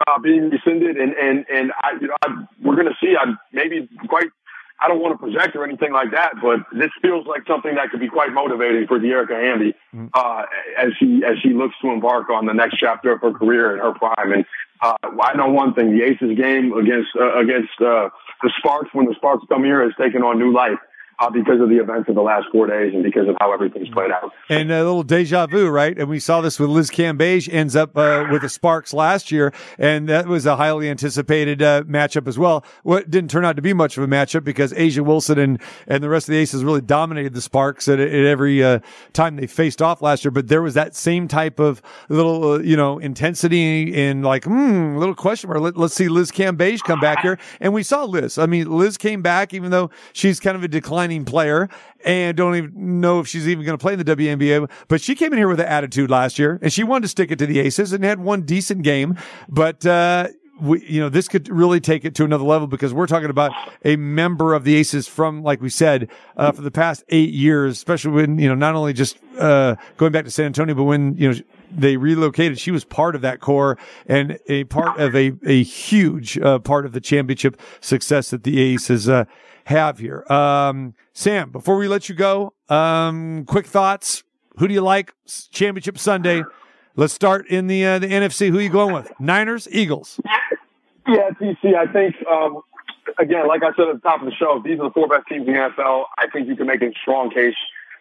uh, 0.07 0.19
being 0.19 0.49
rescinded, 0.49 0.97
and 0.97 1.13
and 1.13 1.45
and 1.51 1.71
I, 1.81 1.97
you 1.99 2.07
know, 2.07 2.15
I, 2.21 2.45
we're 2.63 2.75
going 2.75 2.87
to 2.87 2.97
see. 3.01 3.15
I 3.17 3.33
maybe 3.51 3.89
quite. 4.07 4.29
I 4.79 4.87
don't 4.87 5.01
want 5.01 5.13
to 5.13 5.17
project 5.31 5.55
or 5.55 5.63
anything 5.63 5.91
like 5.91 6.11
that, 6.11 6.33
but 6.41 6.59
this 6.71 6.89
feels 7.01 7.25
like 7.27 7.45
something 7.47 7.75
that 7.75 7.89
could 7.89 7.99
be 7.99 8.07
quite 8.07 8.31
motivating 8.31 8.87
for 8.87 8.99
Dearica 8.99 9.39
Hamby 9.41 9.73
mm-hmm. 9.93 10.07
uh, 10.13 10.43
as 10.77 10.93
she 10.99 11.23
as 11.25 11.37
she 11.41 11.49
looks 11.49 11.75
to 11.81 11.89
embark 11.89 12.29
on 12.29 12.45
the 12.45 12.53
next 12.53 12.77
chapter 12.77 13.11
of 13.11 13.21
her 13.21 13.31
career 13.31 13.73
in 13.73 13.79
her 13.79 13.93
prime. 13.93 14.31
And 14.31 14.45
uh, 14.81 14.95
I 15.21 15.35
know 15.35 15.49
one 15.49 15.73
thing: 15.73 15.97
the 15.97 16.03
Aces 16.03 16.37
game 16.37 16.73
against 16.73 17.09
uh, 17.19 17.39
against 17.39 17.73
uh, 17.81 18.09
the 18.41 18.51
Sparks 18.57 18.89
when 18.93 19.05
the 19.05 19.15
Sparks 19.15 19.45
come 19.49 19.63
here 19.63 19.83
has 19.83 19.93
taken 19.99 20.23
on 20.23 20.39
new 20.39 20.53
life 20.53 20.79
uh, 21.21 21.29
because 21.29 21.61
of 21.61 21.69
the 21.69 21.77
events 21.77 22.09
of 22.09 22.15
the 22.15 22.21
last 22.21 22.47
four 22.51 22.67
days 22.67 22.93
and 22.93 23.03
because 23.03 23.27
of 23.27 23.35
how 23.39 23.53
everything's 23.53 23.89
played 23.89 24.11
out. 24.11 24.31
And 24.49 24.71
a 24.71 24.83
little 24.83 25.03
deja 25.03 25.45
vu, 25.45 25.69
right? 25.69 25.97
And 25.97 26.09
we 26.09 26.19
saw 26.19 26.41
this 26.41 26.59
with 26.59 26.69
Liz 26.69 26.89
Cambage 26.89 27.51
ends 27.51 27.75
up 27.75 27.95
uh, 27.95 28.25
with 28.31 28.41
the 28.41 28.49
Sparks 28.49 28.93
last 28.93 29.31
year, 29.31 29.53
and 29.77 30.09
that 30.09 30.27
was 30.27 30.45
a 30.45 30.55
highly 30.55 30.89
anticipated 30.89 31.61
uh, 31.61 31.83
matchup 31.83 32.27
as 32.27 32.39
well. 32.39 32.65
What 32.83 33.03
well, 33.03 33.03
didn't 33.07 33.29
turn 33.29 33.45
out 33.45 33.55
to 33.55 33.61
be 33.61 33.73
much 33.73 33.97
of 33.97 34.03
a 34.03 34.07
matchup 34.07 34.43
because 34.43 34.73
A'ja 34.73 35.05
Wilson 35.05 35.37
and 35.37 35.61
and 35.87 36.03
the 36.03 36.09
rest 36.09 36.27
of 36.27 36.33
the 36.33 36.39
Aces 36.39 36.63
really 36.63 36.81
dominated 36.81 37.33
the 37.33 37.41
Sparks 37.41 37.87
at, 37.87 37.99
at 37.99 38.11
every 38.11 38.63
uh, 38.63 38.79
time 39.13 39.35
they 39.35 39.47
faced 39.47 39.81
off 39.81 40.01
last 40.01 40.25
year. 40.25 40.31
But 40.31 40.47
there 40.47 40.61
was 40.61 40.73
that 40.73 40.95
same 40.95 41.27
type 41.27 41.59
of 41.59 41.81
little, 42.09 42.53
uh, 42.53 42.59
you 42.59 42.75
know, 42.75 42.97
intensity 42.97 43.93
and 43.95 44.23
like, 44.23 44.45
hmm, 44.45 44.95
a 44.95 44.99
little 44.99 45.15
question 45.15 45.49
mark. 45.49 45.61
Let, 45.61 45.77
us 45.77 45.93
see 45.93 46.07
Liz 46.07 46.31
Cambage 46.31 46.79
come 46.81 46.99
back 46.99 47.21
here, 47.21 47.37
and 47.59 47.73
we 47.73 47.83
saw 47.83 48.05
Liz. 48.05 48.37
I 48.37 48.47
mean, 48.47 48.69
Liz 48.71 48.97
came 48.97 49.21
back 49.21 49.53
even 49.53 49.69
though 49.71 49.91
she's 50.13 50.39
kind 50.39 50.55
of 50.55 50.63
a 50.63 50.67
player 51.19 51.69
and 52.03 52.35
don't 52.35 52.55
even 52.55 53.01
know 53.01 53.19
if 53.19 53.27
she's 53.27 53.47
even 53.47 53.65
going 53.65 53.77
to 53.77 53.81
play 53.81 53.93
in 53.93 53.99
the 53.99 54.05
WNBA. 54.05 54.69
But 54.87 55.01
she 55.01 55.15
came 55.15 55.31
in 55.33 55.37
here 55.37 55.47
with 55.47 55.59
an 55.59 55.67
attitude 55.67 56.09
last 56.09 56.39
year 56.39 56.59
and 56.61 56.71
she 56.71 56.83
wanted 56.83 57.03
to 57.03 57.07
stick 57.09 57.31
it 57.31 57.39
to 57.39 57.45
the 57.45 57.59
Aces 57.59 57.93
and 57.93 58.03
had 58.03 58.19
one 58.19 58.43
decent 58.43 58.83
game. 58.83 59.17
But, 59.49 59.85
uh, 59.85 60.29
we, 60.61 60.85
you 60.85 61.01
know, 61.01 61.09
this 61.09 61.27
could 61.27 61.49
really 61.49 61.79
take 61.79 62.05
it 62.05 62.13
to 62.15 62.23
another 62.23 62.43
level 62.43 62.67
because 62.67 62.93
we're 62.93 63.07
talking 63.07 63.31
about 63.31 63.51
a 63.83 63.95
member 63.95 64.53
of 64.53 64.63
the 64.63 64.75
Aces 64.75 65.07
from, 65.07 65.41
like 65.41 65.59
we 65.59 65.69
said, 65.69 66.09
uh, 66.37 66.51
for 66.51 66.61
the 66.61 66.69
past 66.69 67.03
eight 67.09 67.33
years, 67.33 67.73
especially 67.73 68.11
when, 68.11 68.37
you 68.37 68.47
know, 68.47 68.53
not 68.53 68.75
only 68.75 68.93
just, 68.93 69.17
uh, 69.39 69.75
going 69.97 70.11
back 70.11 70.23
to 70.25 70.31
San 70.31 70.45
Antonio, 70.45 70.75
but 70.75 70.83
when, 70.83 71.17
you 71.17 71.31
know, 71.31 71.39
they 71.71 71.97
relocated, 71.97 72.59
she 72.59 72.69
was 72.69 72.83
part 72.85 73.15
of 73.15 73.21
that 73.21 73.39
core 73.39 73.77
and 74.05 74.37
a 74.47 74.65
part 74.65 74.99
of 74.99 75.15
a, 75.15 75.33
a 75.45 75.63
huge, 75.63 76.37
uh, 76.37 76.59
part 76.59 76.85
of 76.85 76.91
the 76.91 77.01
championship 77.01 77.59
success 77.79 78.29
that 78.29 78.43
the 78.43 78.61
Aces, 78.61 79.09
uh, 79.09 79.25
have 79.65 79.99
here. 79.99 80.25
Um, 80.31 80.93
Sam, 81.13 81.51
before 81.51 81.77
we 81.77 81.87
let 81.87 82.09
you 82.09 82.15
go, 82.15 82.53
um, 82.69 83.45
quick 83.45 83.65
thoughts. 83.65 84.23
Who 84.57 84.67
do 84.67 84.73
you 84.73 84.81
like? 84.81 85.13
Championship 85.51 85.97
Sunday. 85.97 86.43
Let's 86.95 87.13
start 87.13 87.47
in 87.47 87.67
the 87.67 87.85
uh, 87.85 87.99
the 87.99 88.07
NFC. 88.07 88.49
Who 88.49 88.59
are 88.59 88.61
you 88.61 88.69
going 88.69 88.93
with? 88.93 89.11
Niners, 89.19 89.67
Eagles. 89.71 90.19
Yeah, 91.07 91.29
TC. 91.39 91.75
I 91.75 91.91
think 91.91 92.15
um, 92.27 92.61
again, 93.17 93.47
like 93.47 93.63
I 93.63 93.73
said 93.75 93.87
at 93.87 93.95
the 93.95 94.01
top 94.01 94.21
of 94.21 94.25
the 94.25 94.35
show, 94.35 94.61
these 94.63 94.79
are 94.79 94.89
the 94.89 94.93
four 94.93 95.07
best 95.07 95.27
teams 95.27 95.47
in 95.47 95.53
the 95.53 95.59
NFL. 95.59 96.05
I 96.17 96.27
think 96.27 96.47
you 96.47 96.55
can 96.55 96.67
make 96.67 96.81
a 96.81 96.91
strong 97.01 97.31
case 97.31 97.55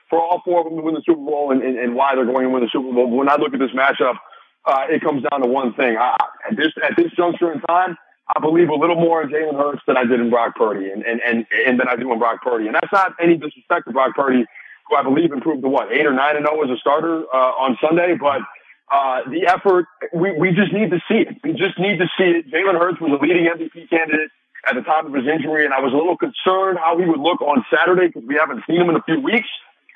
for 0.08 0.18
all 0.18 0.42
four 0.44 0.60
of 0.60 0.66
them 0.66 0.76
to 0.76 0.82
win 0.82 0.94
the 0.94 1.02
Super 1.06 1.20
Bowl 1.20 1.52
and, 1.52 1.62
and, 1.62 1.78
and 1.78 1.94
why 1.94 2.14
they're 2.14 2.26
going 2.26 2.42
to 2.42 2.50
win 2.50 2.62
the 2.62 2.68
Super 2.70 2.92
Bowl. 2.92 3.06
But 3.06 3.16
when 3.16 3.28
I 3.28 3.36
look 3.36 3.54
at 3.54 3.60
this 3.60 3.70
matchup, 3.70 4.16
uh, 4.66 4.86
it 4.90 5.00
comes 5.02 5.24
down 5.30 5.42
to 5.42 5.48
one 5.48 5.72
thing. 5.74 5.96
I, 5.96 6.16
at 6.50 6.56
this 6.56 6.72
at 6.82 6.96
this 6.96 7.12
juncture 7.16 7.52
in 7.52 7.60
time, 7.62 7.96
I 8.36 8.40
believe 8.40 8.68
a 8.68 8.74
little 8.74 8.96
more 8.96 9.22
in 9.22 9.30
Jalen 9.30 9.56
Hurts 9.56 9.82
than 9.86 9.96
I 9.96 10.04
did 10.04 10.20
in 10.20 10.30
Brock 10.30 10.54
Purdy, 10.54 10.90
and 10.90 11.02
and 11.02 11.20
and 11.20 11.46
and 11.66 11.80
than 11.80 11.88
I 11.88 11.96
do 11.96 12.12
in 12.12 12.18
Brock 12.18 12.42
Purdy. 12.42 12.66
And 12.66 12.74
that's 12.74 12.92
not 12.92 13.14
any 13.20 13.36
disrespect 13.36 13.86
to 13.86 13.92
Brock 13.92 14.14
Purdy, 14.14 14.44
who 14.88 14.96
I 14.96 15.02
believe 15.02 15.32
improved 15.32 15.62
to 15.62 15.68
what 15.68 15.92
eight 15.92 16.06
or 16.06 16.12
nine 16.12 16.36
and 16.36 16.46
zero 16.46 16.62
as 16.62 16.70
a 16.70 16.78
starter 16.78 17.24
uh, 17.32 17.52
on 17.58 17.78
Sunday. 17.80 18.14
But 18.14 18.42
uh, 18.90 19.28
the 19.30 19.46
effort, 19.46 19.86
we 20.14 20.32
we 20.32 20.50
just 20.52 20.72
need 20.72 20.90
to 20.90 21.00
see 21.08 21.26
it. 21.26 21.38
We 21.42 21.52
just 21.52 21.78
need 21.78 21.98
to 21.98 22.06
see 22.18 22.30
it. 22.38 22.50
Jalen 22.50 22.78
Hurts 22.78 23.00
was 23.00 23.18
a 23.18 23.22
leading 23.22 23.46
MVP 23.46 23.90
candidate 23.90 24.30
at 24.66 24.74
the 24.74 24.82
time 24.82 25.06
of 25.06 25.14
his 25.14 25.26
injury, 25.26 25.64
and 25.64 25.74
I 25.74 25.80
was 25.80 25.92
a 25.92 25.96
little 25.96 26.16
concerned 26.16 26.78
how 26.78 26.98
he 26.98 27.06
would 27.06 27.20
look 27.20 27.40
on 27.40 27.64
Saturday 27.72 28.08
because 28.08 28.28
we 28.28 28.36
haven't 28.36 28.62
seen 28.68 28.80
him 28.80 28.90
in 28.90 28.96
a 28.96 29.02
few 29.02 29.20
weeks. 29.20 29.48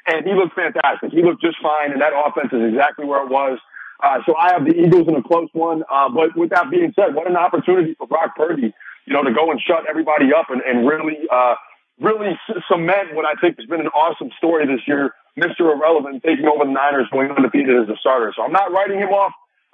And 0.07 0.27
he 0.27 0.35
looked 0.35 0.55
fantastic. 0.55 1.13
He 1.13 1.23
looked 1.23 1.41
just 1.41 1.57
fine, 1.63 1.93
and 1.93 2.01
that 2.03 2.13
offense 2.13 2.53
is 2.53 2.61
exactly 2.61 3.07
where 3.07 3.25
it 3.25 3.31
was 3.31 3.59
Uh, 4.05 4.21
so 4.27 4.37
I 4.37 4.53
have 4.53 4.67
the 4.67 4.77
Eagles 4.77 5.09
in 5.09 5.17
a 5.17 5.23
close 5.23 5.49
one. 5.55 5.83
Uh, 5.91 6.11
but 6.11 6.37
with 6.37 6.51
that 6.51 6.71
being 6.71 6.93
said, 6.95 7.15
what 7.15 7.27
an 7.27 7.37
opportunity 7.37 7.95
for 7.95 8.07
Brock 8.07 8.37
Purdy, 8.37 8.75
you 9.07 9.13
know, 9.13 9.23
to 9.23 9.33
go 9.33 9.51
and 9.51 9.61
shut 9.61 9.89
everybody 9.89 10.33
up 10.37 10.51
and, 10.51 10.61
and 10.61 10.87
really, 10.87 11.17
uh, 11.33 11.55
really 11.99 12.39
cement 12.69 13.15
what 13.15 13.25
I 13.25 13.33
think 13.41 13.57
has 13.57 13.67
been 13.67 13.81
an 13.81 13.89
awesome 13.89 14.31
story 14.37 14.67
this 14.67 14.87
year. 14.87 15.15
Mr. 15.39 15.73
Irrelevant 15.73 16.23
taking 16.23 16.45
over 16.45 16.65
the 16.65 16.71
Niners 16.71 17.09
going 17.11 17.31
undefeated 17.31 17.75
as 17.83 17.89
a 17.89 17.97
starter. 17.99 18.33
So 18.37 18.43
I'm 18.43 18.53
not 18.53 18.71
writing 18.73 18.99
him 18.99 19.09
off 19.09 19.33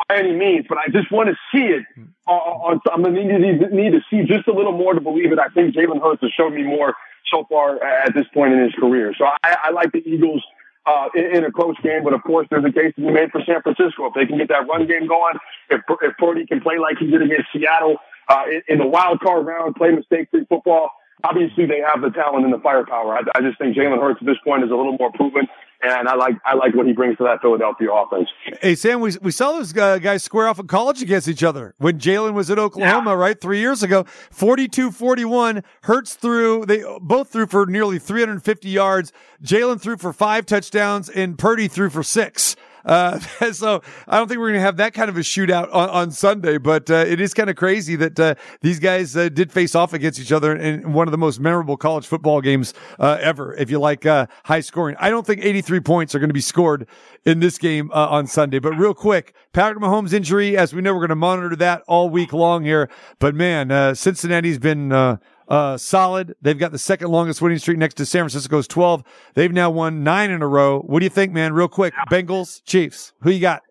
by 0.08 0.16
any 0.18 0.32
means, 0.32 0.64
but 0.68 0.78
I 0.78 0.86
just 0.88 1.10
want 1.10 1.28
to 1.28 1.36
see 1.52 1.66
it. 1.66 1.84
Uh, 2.26 2.30
on, 2.30 2.80
I'm 2.92 3.02
going 3.02 3.14
to 3.14 3.38
need, 3.38 3.72
need 3.72 3.92
to 3.92 4.00
see 4.08 4.22
just 4.24 4.46
a 4.46 4.52
little 4.52 4.72
more 4.72 4.94
to 4.94 5.00
believe 5.00 5.32
it. 5.32 5.38
I 5.38 5.48
think 5.48 5.74
Jalen 5.74 6.00
Hurts 6.00 6.22
has 6.22 6.30
shown 6.32 6.54
me 6.54 6.62
more 6.62 6.94
so 7.30 7.44
far 7.50 7.82
at 7.82 8.14
this 8.14 8.26
point 8.32 8.54
in 8.54 8.62
his 8.62 8.72
career. 8.74 9.12
So 9.18 9.24
I, 9.42 9.56
I 9.64 9.70
like 9.70 9.92
the 9.92 10.02
Eagles 10.06 10.42
uh, 10.86 11.08
in, 11.14 11.36
in, 11.36 11.44
a 11.44 11.52
close 11.52 11.76
game, 11.82 12.02
but 12.04 12.12
of 12.12 12.22
course 12.22 12.46
there's 12.50 12.64
a 12.64 12.72
case 12.72 12.94
to 12.96 13.02
be 13.02 13.10
made 13.10 13.30
for 13.30 13.42
San 13.46 13.60
Francisco. 13.62 14.06
If 14.06 14.14
they 14.14 14.26
can 14.26 14.38
get 14.38 14.48
that 14.48 14.66
run 14.66 14.86
game 14.86 15.06
going, 15.06 15.34
if, 15.68 15.82
if 16.02 16.16
Purdy 16.16 16.46
can 16.46 16.60
play 16.60 16.78
like 16.78 16.96
he 16.98 17.06
did 17.06 17.22
against 17.22 17.48
Seattle 17.52 17.96
uh, 18.28 18.44
in, 18.50 18.62
in 18.68 18.78
the 18.78 18.86
wild 18.86 19.20
card 19.20 19.46
round, 19.46 19.76
play 19.76 19.90
mistake-free 19.90 20.46
football, 20.48 20.90
obviously 21.24 21.66
they 21.66 21.80
have 21.80 22.02
the 22.02 22.10
talent 22.10 22.44
and 22.44 22.52
the 22.52 22.58
firepower. 22.58 23.16
I, 23.16 23.20
I 23.34 23.40
just 23.40 23.58
think 23.58 23.76
Jalen 23.76 24.00
Hurts 24.00 24.18
at 24.20 24.26
this 24.26 24.36
point 24.44 24.64
is 24.64 24.70
a 24.70 24.74
little 24.74 24.96
more 24.98 25.10
proven, 25.12 25.46
and 25.82 26.08
I 26.08 26.14
like 26.14 26.36
I 26.44 26.54
like 26.54 26.74
what 26.74 26.86
he 26.86 26.92
brings 26.92 27.16
to 27.18 27.24
that 27.24 27.40
Philadelphia 27.40 27.88
offense. 27.90 28.28
Hey 28.60 28.74
Sam, 28.74 29.00
we 29.00 29.12
we 29.20 29.30
saw 29.30 29.52
those 29.52 29.76
uh, 29.76 29.98
guys 29.98 30.22
square 30.22 30.48
off 30.48 30.58
in 30.58 30.66
college 30.66 31.02
against 31.02 31.28
each 31.28 31.42
other 31.42 31.74
when 31.78 31.98
Jalen 31.98 32.34
was 32.34 32.50
at 32.50 32.58
Oklahoma, 32.58 33.10
yeah. 33.10 33.16
right, 33.16 33.40
three 33.40 33.60
years 33.60 33.82
ago. 33.82 34.04
42-41, 34.34 35.62
Hurts 35.82 36.14
threw. 36.14 36.64
They 36.66 36.82
both 37.00 37.30
threw 37.30 37.46
for 37.46 37.66
nearly 37.66 37.98
350 37.98 38.68
yards. 38.68 39.12
Jalen 39.42 39.80
threw 39.80 39.96
for 39.96 40.12
five 40.12 40.46
touchdowns, 40.46 41.08
and 41.08 41.38
Purdy 41.38 41.68
threw 41.68 41.90
for 41.90 42.02
six. 42.02 42.56
Uh, 42.84 43.18
so 43.52 43.82
I 44.08 44.18
don't 44.18 44.28
think 44.28 44.40
we're 44.40 44.48
going 44.48 44.60
to 44.60 44.64
have 44.64 44.76
that 44.78 44.94
kind 44.94 45.08
of 45.08 45.16
a 45.16 45.20
shootout 45.20 45.68
on, 45.72 45.88
on 45.90 46.10
Sunday, 46.10 46.58
but 46.58 46.90
uh, 46.90 47.04
it 47.06 47.20
is 47.20 47.34
kind 47.34 47.50
of 47.50 47.56
crazy 47.56 47.96
that 47.96 48.18
uh, 48.18 48.34
these 48.60 48.78
guys 48.78 49.16
uh, 49.16 49.28
did 49.28 49.52
face 49.52 49.74
off 49.74 49.92
against 49.92 50.18
each 50.20 50.32
other 50.32 50.54
in 50.56 50.92
one 50.92 51.06
of 51.08 51.12
the 51.12 51.18
most 51.18 51.40
memorable 51.40 51.76
college 51.76 52.06
football 52.06 52.40
games 52.40 52.74
uh, 52.98 53.18
ever. 53.20 53.54
If 53.54 53.70
you 53.70 53.78
like 53.78 54.06
uh, 54.06 54.26
high 54.44 54.60
scoring, 54.60 54.96
I 54.98 55.10
don't 55.10 55.26
think 55.26 55.44
83 55.44 55.80
points 55.80 56.14
are 56.14 56.18
going 56.18 56.30
to 56.30 56.34
be 56.34 56.40
scored 56.40 56.86
in 57.24 57.40
this 57.40 57.58
game 57.58 57.90
on 57.92 58.26
Sunday. 58.26 58.58
But 58.58 58.72
real 58.78 58.94
quick, 58.94 59.34
Patrick 59.52 59.82
Mahomes 59.82 60.12
injury, 60.12 60.56
as 60.56 60.74
we 60.74 60.80
know, 60.80 60.94
we're 60.94 61.00
going 61.00 61.10
to 61.10 61.16
monitor 61.16 61.54
that 61.56 61.82
all 61.86 62.08
week 62.08 62.32
long 62.32 62.64
here. 62.64 62.88
But 63.18 63.34
man, 63.34 63.94
Cincinnati's 63.94 64.58
been 64.58 65.18
uh, 65.50 65.76
solid. 65.76 66.36
They've 66.40 66.58
got 66.58 66.72
the 66.72 66.78
second 66.78 67.08
longest 67.08 67.42
winning 67.42 67.58
streak 67.58 67.76
next 67.76 67.94
to 67.94 68.06
San 68.06 68.20
Francisco's 68.20 68.68
12. 68.68 69.02
They've 69.34 69.52
now 69.52 69.68
won 69.68 70.04
nine 70.04 70.30
in 70.30 70.40
a 70.42 70.46
row. 70.46 70.80
What 70.80 71.00
do 71.00 71.04
you 71.04 71.10
think, 71.10 71.32
man? 71.32 71.52
Real 71.52 71.68
quick, 71.68 71.92
Bengals, 72.10 72.62
Chiefs. 72.64 73.12
Who 73.22 73.30
you 73.30 73.40
got? 73.40 73.62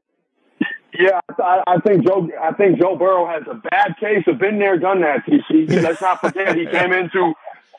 Yeah, 0.94 1.20
I, 1.39 1.63
I 1.65 1.78
think 1.80 2.06
Joe. 2.06 2.28
I 2.42 2.52
think 2.52 2.80
Joe 2.80 2.98
Burrow 2.98 3.26
has 3.26 3.44
a 3.50 3.54
bad 3.56 3.96
case 4.00 4.24
of 4.28 4.38
been 4.38 4.60
there, 4.60 4.78
done 4.78 5.02
that. 5.02 5.26
TC. 5.26 5.70
Let's 5.84 6.02
not 6.02 6.20
forget 6.20 6.58
he 6.58 6.65
came 6.65 6.92
into 6.92 7.34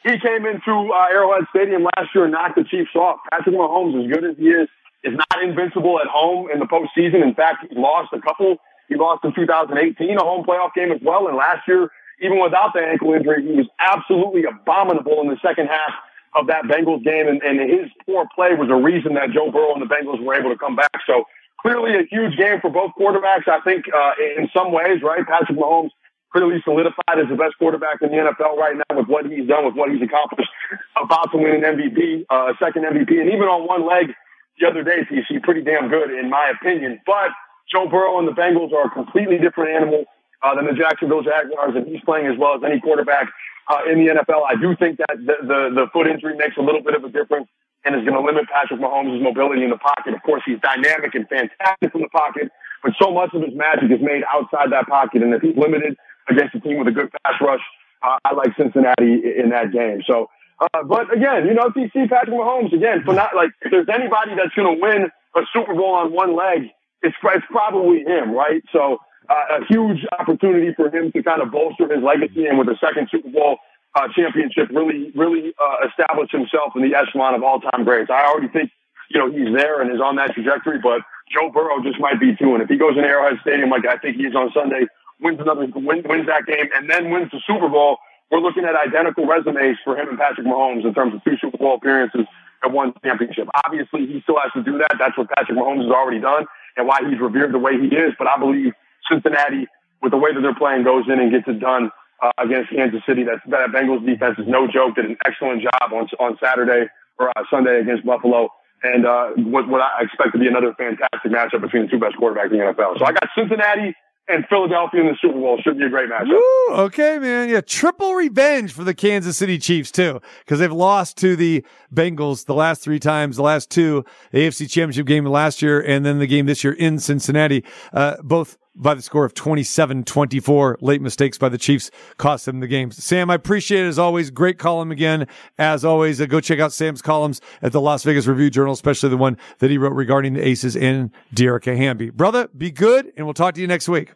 he 0.05 0.19
came 0.19 0.47
into 0.47 0.91
uh, 0.95 1.13
Arrowhead 1.13 1.45
Stadium 1.51 1.83
last 1.83 2.15
year 2.15 2.25
and 2.25 2.33
knocked 2.33 2.57
the 2.57 2.65
Chiefs 2.65 2.95
off. 2.95 3.19
Patrick 3.31 3.55
Mahomes, 3.55 4.03
as 4.03 4.11
good 4.11 4.25
as 4.25 4.37
he 4.39 4.49
is, 4.49 4.69
is 5.05 5.13
not 5.13 5.43
invincible 5.43 6.01
at 6.01 6.07
home 6.07 6.51
in 6.51 6.61
the 6.61 6.65
postseason. 6.65 7.23
In 7.23 7.35
fact, 7.35 7.67
he 7.69 7.77
lost 7.77 8.11
a 8.15 8.21
couple. 8.21 8.57
He 8.89 8.97
lost 8.97 9.25
in 9.25 9.35
2018 9.35 10.17
a 10.17 10.21
home 10.23 10.45
playoff 10.45 10.73
game 10.75 10.91
as 10.91 11.01
well, 11.03 11.29
and 11.29 11.37
last 11.37 11.69
year 11.69 11.91
even 12.21 12.41
without 12.41 12.73
the 12.75 12.81
ankle 12.81 13.13
injury, 13.15 13.43
he 13.43 13.53
was 13.53 13.67
absolutely 13.79 14.45
abominable 14.45 15.21
in 15.21 15.29
the 15.29 15.39
second 15.43 15.67
half 15.67 15.95
of 16.35 16.47
that 16.47 16.65
Bengals 16.65 17.03
game. 17.03 17.29
And, 17.29 17.43
and 17.43 17.59
his 17.59 17.91
poor 18.07 18.27
play 18.35 18.55
was 18.55 18.69
a 18.71 18.77
reason 18.77 19.15
that 19.15 19.31
Joe 19.33 19.51
Burrow 19.51 19.75
and 19.75 19.83
the 19.83 19.91
Bengals 19.91 20.23
were 20.23 20.35
able 20.35 20.51
to 20.51 20.59
come 20.59 20.77
back. 20.77 20.95
So 21.07 21.25
clearly 21.61 21.97
a 21.97 22.05
huge 22.09 22.37
game 22.37 22.61
for 22.61 22.71
both 22.71 22.93
quarterbacks. 22.99 23.49
I 23.49 23.61
think, 23.65 23.87
uh, 23.89 24.13
in 24.39 24.49
some 24.55 24.73
ways, 24.73 25.03
right? 25.03 25.27
Patrick 25.27 25.59
Mahomes 25.59 25.91
clearly 26.33 26.63
solidified 26.65 27.19
as 27.19 27.29
the 27.29 27.35
best 27.37 27.59
quarterback 27.59 28.01
in 28.03 28.11
the 28.11 28.17
NFL 28.17 28.57
right 28.57 28.77
now 28.77 28.97
with 28.97 29.09
what 29.09 29.27
he's 29.27 29.49
done, 29.49 29.67
with 29.67 29.75
what 29.75 29.91
he's 29.91 30.03
accomplished, 30.03 30.51
about 30.97 31.33
to 31.33 31.39
win 31.39 31.59
an 31.59 31.63
MVP, 31.63 32.27
uh, 32.31 32.53
a 32.53 32.55
second 32.63 32.85
MVP, 32.85 33.19
and 33.19 33.29
even 33.29 33.51
on 33.51 33.67
one 33.67 33.87
leg 33.87 34.15
the 34.61 34.69
other 34.69 34.85
day, 34.85 35.07
you 35.11 35.41
pretty 35.41 35.63
damn 35.63 35.89
good 35.89 36.11
in 36.11 36.31
my 36.31 36.53
opinion. 36.55 37.01
But 37.07 37.31
Joe 37.73 37.89
Burrow 37.89 38.19
and 38.19 38.29
the 38.29 38.33
Bengals 38.33 38.73
are 38.73 38.87
a 38.87 38.91
completely 38.91 39.39
different 39.39 39.71
animal 39.71 40.05
uh, 40.43 40.55
than 40.55 40.67
the 40.67 40.73
Jacksonville 40.73 41.23
Jaguars, 41.23 41.77
and 41.77 41.87
he's 41.87 42.01
playing 42.05 42.27
as 42.27 42.39
well 42.39 42.57
as 42.57 42.63
any 42.65 42.81
quarterback 42.81 43.29
uh, 43.69 43.85
in 43.91 44.05
the 44.05 44.13
NFL. 44.13 44.43
I 44.49 44.57
do 44.57 44.75
think 44.77 44.99
that 44.99 45.15
the, 45.21 45.37
the, 45.43 45.61
the 45.75 45.85
foot 45.93 46.09
injury 46.09 46.37
makes 46.37 46.57
a 46.57 46.63
little 46.63 46.83
bit 46.83 46.95
of 46.95 47.05
a 47.05 47.11
difference 47.11 47.49
and 47.85 47.95
is 47.97 48.05
going 48.05 48.17
to 48.17 48.25
limit 48.25 48.45
Patrick 48.49 48.81
Mahomes' 48.81 49.21
mobility 49.23 49.65
in 49.65 49.71
the 49.71 49.81
pocket. 49.81 50.13
Of 50.13 50.23
course, 50.23 50.43
he's 50.45 50.61
dynamic 50.61 51.15
and 51.15 51.29
fantastic 51.29 51.93
from 51.93 52.03
the 52.03 52.13
pocket, 52.13 52.53
but 52.83 52.93
so 53.01 53.11
much 53.13 53.33
of 53.33 53.43
his 53.43 53.55
magic 53.55 53.91
is 53.91 54.01
made 54.01 54.25
outside 54.29 54.73
that 54.73 54.89
pocket. 54.89 55.23
And 55.23 55.33
if 55.33 55.41
he's 55.41 55.57
limited 55.57 55.97
against 56.29 56.55
a 56.55 56.61
team 56.61 56.79
with 56.79 56.89
a 56.89 56.93
good 56.93 57.09
pass 57.25 57.41
rush, 57.41 57.65
uh, 58.03 58.17
I 58.25 58.35
like 58.35 58.57
Cincinnati 58.57 59.21
in 59.37 59.51
that 59.51 59.73
game. 59.73 60.01
So, 60.07 60.29
uh, 60.61 60.85
but 60.85 61.13
again, 61.13 61.47
you 61.47 61.55
know, 61.55 61.69
if 61.69 61.77
you 61.77 61.89
see 61.93 62.09
Patrick 62.09 62.37
Mahomes 62.37 62.73
again 62.73 63.03
for 63.05 63.15
not 63.15 63.35
like 63.35 63.51
if 63.63 63.71
there's 63.71 63.89
anybody 63.89 64.37
that's 64.37 64.55
going 64.55 64.77
to 64.77 64.81
win 64.81 65.09
a 65.37 65.41
Super 65.53 65.75
Bowl 65.75 65.95
on 65.95 66.13
one 66.13 66.37
leg, 66.37 66.69
it's 67.03 67.17
it's 67.23 67.47
probably 67.51 68.05
him, 68.05 68.33
right? 68.33 68.63
So 68.73 68.99
a 69.31 69.65
huge 69.69 70.05
opportunity 70.19 70.75
for 70.75 70.91
him 70.91 71.13
to 71.13 71.23
kind 71.23 71.41
of 71.41 71.51
bolster 71.51 71.87
his 71.87 72.03
legacy 72.03 72.47
and 72.47 72.59
with 72.59 72.69
a 72.69 72.77
second 72.81 73.09
Super 73.11 73.31
Bowl 73.31 73.59
uh, 73.95 74.09
championship, 74.15 74.69
really, 74.71 75.11
really 75.15 75.55
uh, 75.59 75.87
establish 75.89 76.31
himself 76.31 76.75
in 76.77 76.83
the 76.83 76.95
echelon 76.95 77.35
of 77.35 77.43
all-time 77.43 77.85
greats. 77.85 78.11
I 78.11 78.27
already 78.27 78.49
think, 78.49 78.71
you 79.11 79.19
know, 79.19 79.31
he's 79.31 79.55
there 79.55 79.81
and 79.81 79.91
is 79.93 80.01
on 80.01 80.17
that 80.17 80.35
trajectory, 80.35 80.79
but 80.79 81.03
Joe 81.31 81.51
Burrow 81.51 81.83
just 81.83 81.99
might 81.99 82.19
be 82.19 82.35
too. 82.37 82.55
And 82.55 82.63
if 82.63 82.69
he 82.69 82.77
goes 82.77 82.97
in 82.99 83.05
Arrowhead 83.05 83.39
Stadium 83.43 83.71
like 83.71 83.87
I 83.87 83.97
think 83.99 84.17
he 84.17 84.27
is 84.27 84.35
on 84.35 84.51
Sunday, 84.55 84.87
wins 85.21 85.39
another, 85.41 85.67
win, 85.75 86.03
wins 86.07 86.27
that 86.27 86.47
game, 86.47 86.67
and 86.75 86.91
then 86.91 87.11
wins 87.11 87.31
the 87.31 87.41
Super 87.47 87.69
Bowl, 87.69 87.99
we're 88.31 88.41
looking 88.41 88.65
at 88.65 88.75
identical 88.75 89.27
resumes 89.27 89.79
for 89.83 89.99
him 89.99 90.09
and 90.09 90.19
Patrick 90.19 90.47
Mahomes 90.47 90.85
in 90.87 90.95
terms 90.95 91.15
of 91.15 91.23
two 91.25 91.35
Super 91.41 91.59
Bowl 91.59 91.75
appearances 91.75 92.27
and 92.63 92.73
one 92.73 92.95
championship. 93.03 93.49
Obviously, 93.67 94.07
he 94.07 94.21
still 94.23 94.39
has 94.43 94.53
to 94.55 94.63
do 94.63 94.79
that. 94.79 94.95
That's 94.99 95.19
what 95.19 95.29
Patrick 95.31 95.59
Mahomes 95.59 95.83
has 95.83 95.91
already 95.91 96.21
done 96.21 96.47
and 96.77 96.87
why 96.87 97.01
he's 97.09 97.19
revered 97.19 97.53
the 97.53 97.59
way 97.59 97.73
he 97.75 97.91
is. 97.91 98.15
But 98.19 98.29
I 98.29 98.39
believe 98.39 98.73
Cincinnati, 99.11 99.67
with 100.03 100.13
the 100.13 100.19
way 100.19 100.33
that 100.33 100.41
they're 100.41 100.55
playing, 100.55 100.85
goes 100.85 101.05
in 101.09 101.19
and 101.19 101.31
gets 101.31 101.49
it 101.49 101.61
done 101.61 101.91
uh, 102.23 102.31
against 102.39 102.71
Kansas 102.71 103.01
City. 103.07 103.25
That 103.25 103.43
that 103.51 103.71
Bengals 103.75 104.05
defense 104.07 104.39
is 104.39 104.47
no 104.47 104.67
joke. 104.67 104.95
Did 104.95 105.07
an 105.07 105.17
excellent 105.27 105.63
job 105.63 105.93
on 105.93 106.09
on 106.19 106.39
Saturday 106.43 106.87
or 107.19 107.29
uh, 107.37 107.43
Sunday 107.51 107.81
against 107.81 108.07
Buffalo, 108.07 108.49
and 108.83 109.07
uh, 109.07 109.31
what, 109.37 109.69
what 109.69 109.81
I 109.81 110.03
expect 110.03 110.33
to 110.33 110.39
be 110.39 110.47
another 110.47 110.75
fantastic 110.77 111.31
matchup 111.31 111.61
between 111.61 111.83
the 111.85 111.89
two 111.89 111.99
best 111.99 112.17
quarterbacks 112.17 112.51
in 112.53 112.59
the 112.59 112.65
NFL. 112.65 112.99
So 112.99 113.05
I 113.05 113.13
got 113.13 113.29
Cincinnati 113.37 113.95
and 114.31 114.47
Philadelphia 114.49 115.01
in 115.01 115.07
the 115.09 115.17
Super 115.21 115.35
Bowl. 115.35 115.59
Should 115.63 115.79
be 115.79 115.85
a 115.85 115.91
great 115.91 116.09
matchup. 116.09 116.29
Woo, 116.29 116.75
okay, 116.85 117.19
man. 117.19 117.49
Yeah, 117.49 117.61
triple 117.61 118.15
revenge 118.15 118.73
for 118.73 118.85
the 118.85 118.95
Kansas 118.95 119.37
City 119.37 119.59
Chiefs 119.59 119.91
too, 119.91 120.21
because 120.41 120.61
they've 120.61 120.73
lost 120.73 121.17
to 121.19 121.37
the 121.37 121.65
Bengals 121.93 122.47
the 122.47 122.55
last 122.55 122.83
three 122.83 123.01
times. 123.01 123.37
The 123.37 123.43
last 123.43 123.71
two, 123.71 124.05
AFC 124.33 124.71
Championship 124.71 125.07
game 125.07 125.25
last 125.27 125.63
year, 125.63 125.81
and 125.81 126.07
then 126.07 126.19
the 126.19 126.27
game 126.27 126.47
this 126.47 126.65
year 126.65 126.73
in 126.73 126.99
Cincinnati. 126.99 127.65
Uh, 127.93 128.17
both 128.23 128.57
by 128.75 128.95
the 128.95 129.03
score 129.03 129.25
of 129.25 129.35
27-24. 129.35 130.77
Late 130.81 131.03
mistakes 131.03 131.39
by 131.39 131.49
the 131.49 131.59
Chiefs 131.59 131.91
cost 132.17 132.47
them 132.47 132.61
the 132.61 132.67
game. 132.67 132.91
Sam, 132.91 133.31
I 133.31 133.35
appreciate 133.35 133.85
it 133.85 133.89
as 133.89 133.99
always. 133.99 134.31
Great 134.31 134.59
column 134.59 134.91
again. 134.91 135.27
As 135.59 135.85
always, 135.85 136.21
uh, 136.21 136.27
go 136.27 136.41
check 136.41 136.61
out 136.61 136.73
Sam's 136.73 137.03
columns 137.03 137.41
at 137.63 137.73
the 137.73 137.81
Las 137.81 138.03
Vegas 138.05 138.27
Review 138.27 138.51
Journal, 138.51 138.73
especially 138.73 139.09
the 139.09 139.17
one 139.17 139.37
that 139.59 139.71
he 139.71 139.79
wrote 139.79 139.95
regarding 139.95 140.35
the 140.35 140.47
Aces 140.47 140.77
and 140.77 141.11
Dearica 141.35 141.77
Hamby. 141.77 142.11
Brother, 142.11 142.49
be 142.57 142.71
good, 142.71 143.13
and 143.17 143.27
we'll 143.27 143.35
talk 143.35 143.55
to 143.55 143.61
you 143.61 143.67
next 143.67 143.89
week. 143.89 144.13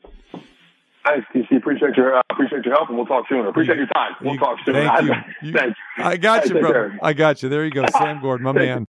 Thanks, 1.04 1.26
TC. 1.34 1.58
Appreciate 1.58 1.96
your 1.96 2.16
uh, 2.16 2.22
appreciate 2.30 2.64
your 2.64 2.74
help, 2.74 2.88
and 2.88 2.96
we'll 2.96 3.06
talk 3.06 3.28
soon. 3.28 3.46
Appreciate 3.46 3.76
your 3.76 3.86
time. 3.88 4.12
We'll 4.22 4.34
you, 4.34 4.40
talk 4.40 4.56
soon. 4.64 4.74
Thank 4.74 5.02
you. 5.02 5.14
you 5.42 5.52
Thanks. 5.52 5.78
I 5.98 6.16
got 6.16 6.48
you, 6.48 6.58
brother. 6.58 6.98
I 7.02 7.12
got 7.12 7.42
you. 7.42 7.50
There 7.50 7.62
you 7.64 7.70
go, 7.70 7.84
Sam 7.98 8.22
Gordon, 8.22 8.44
my 8.44 8.52
man. 8.52 8.82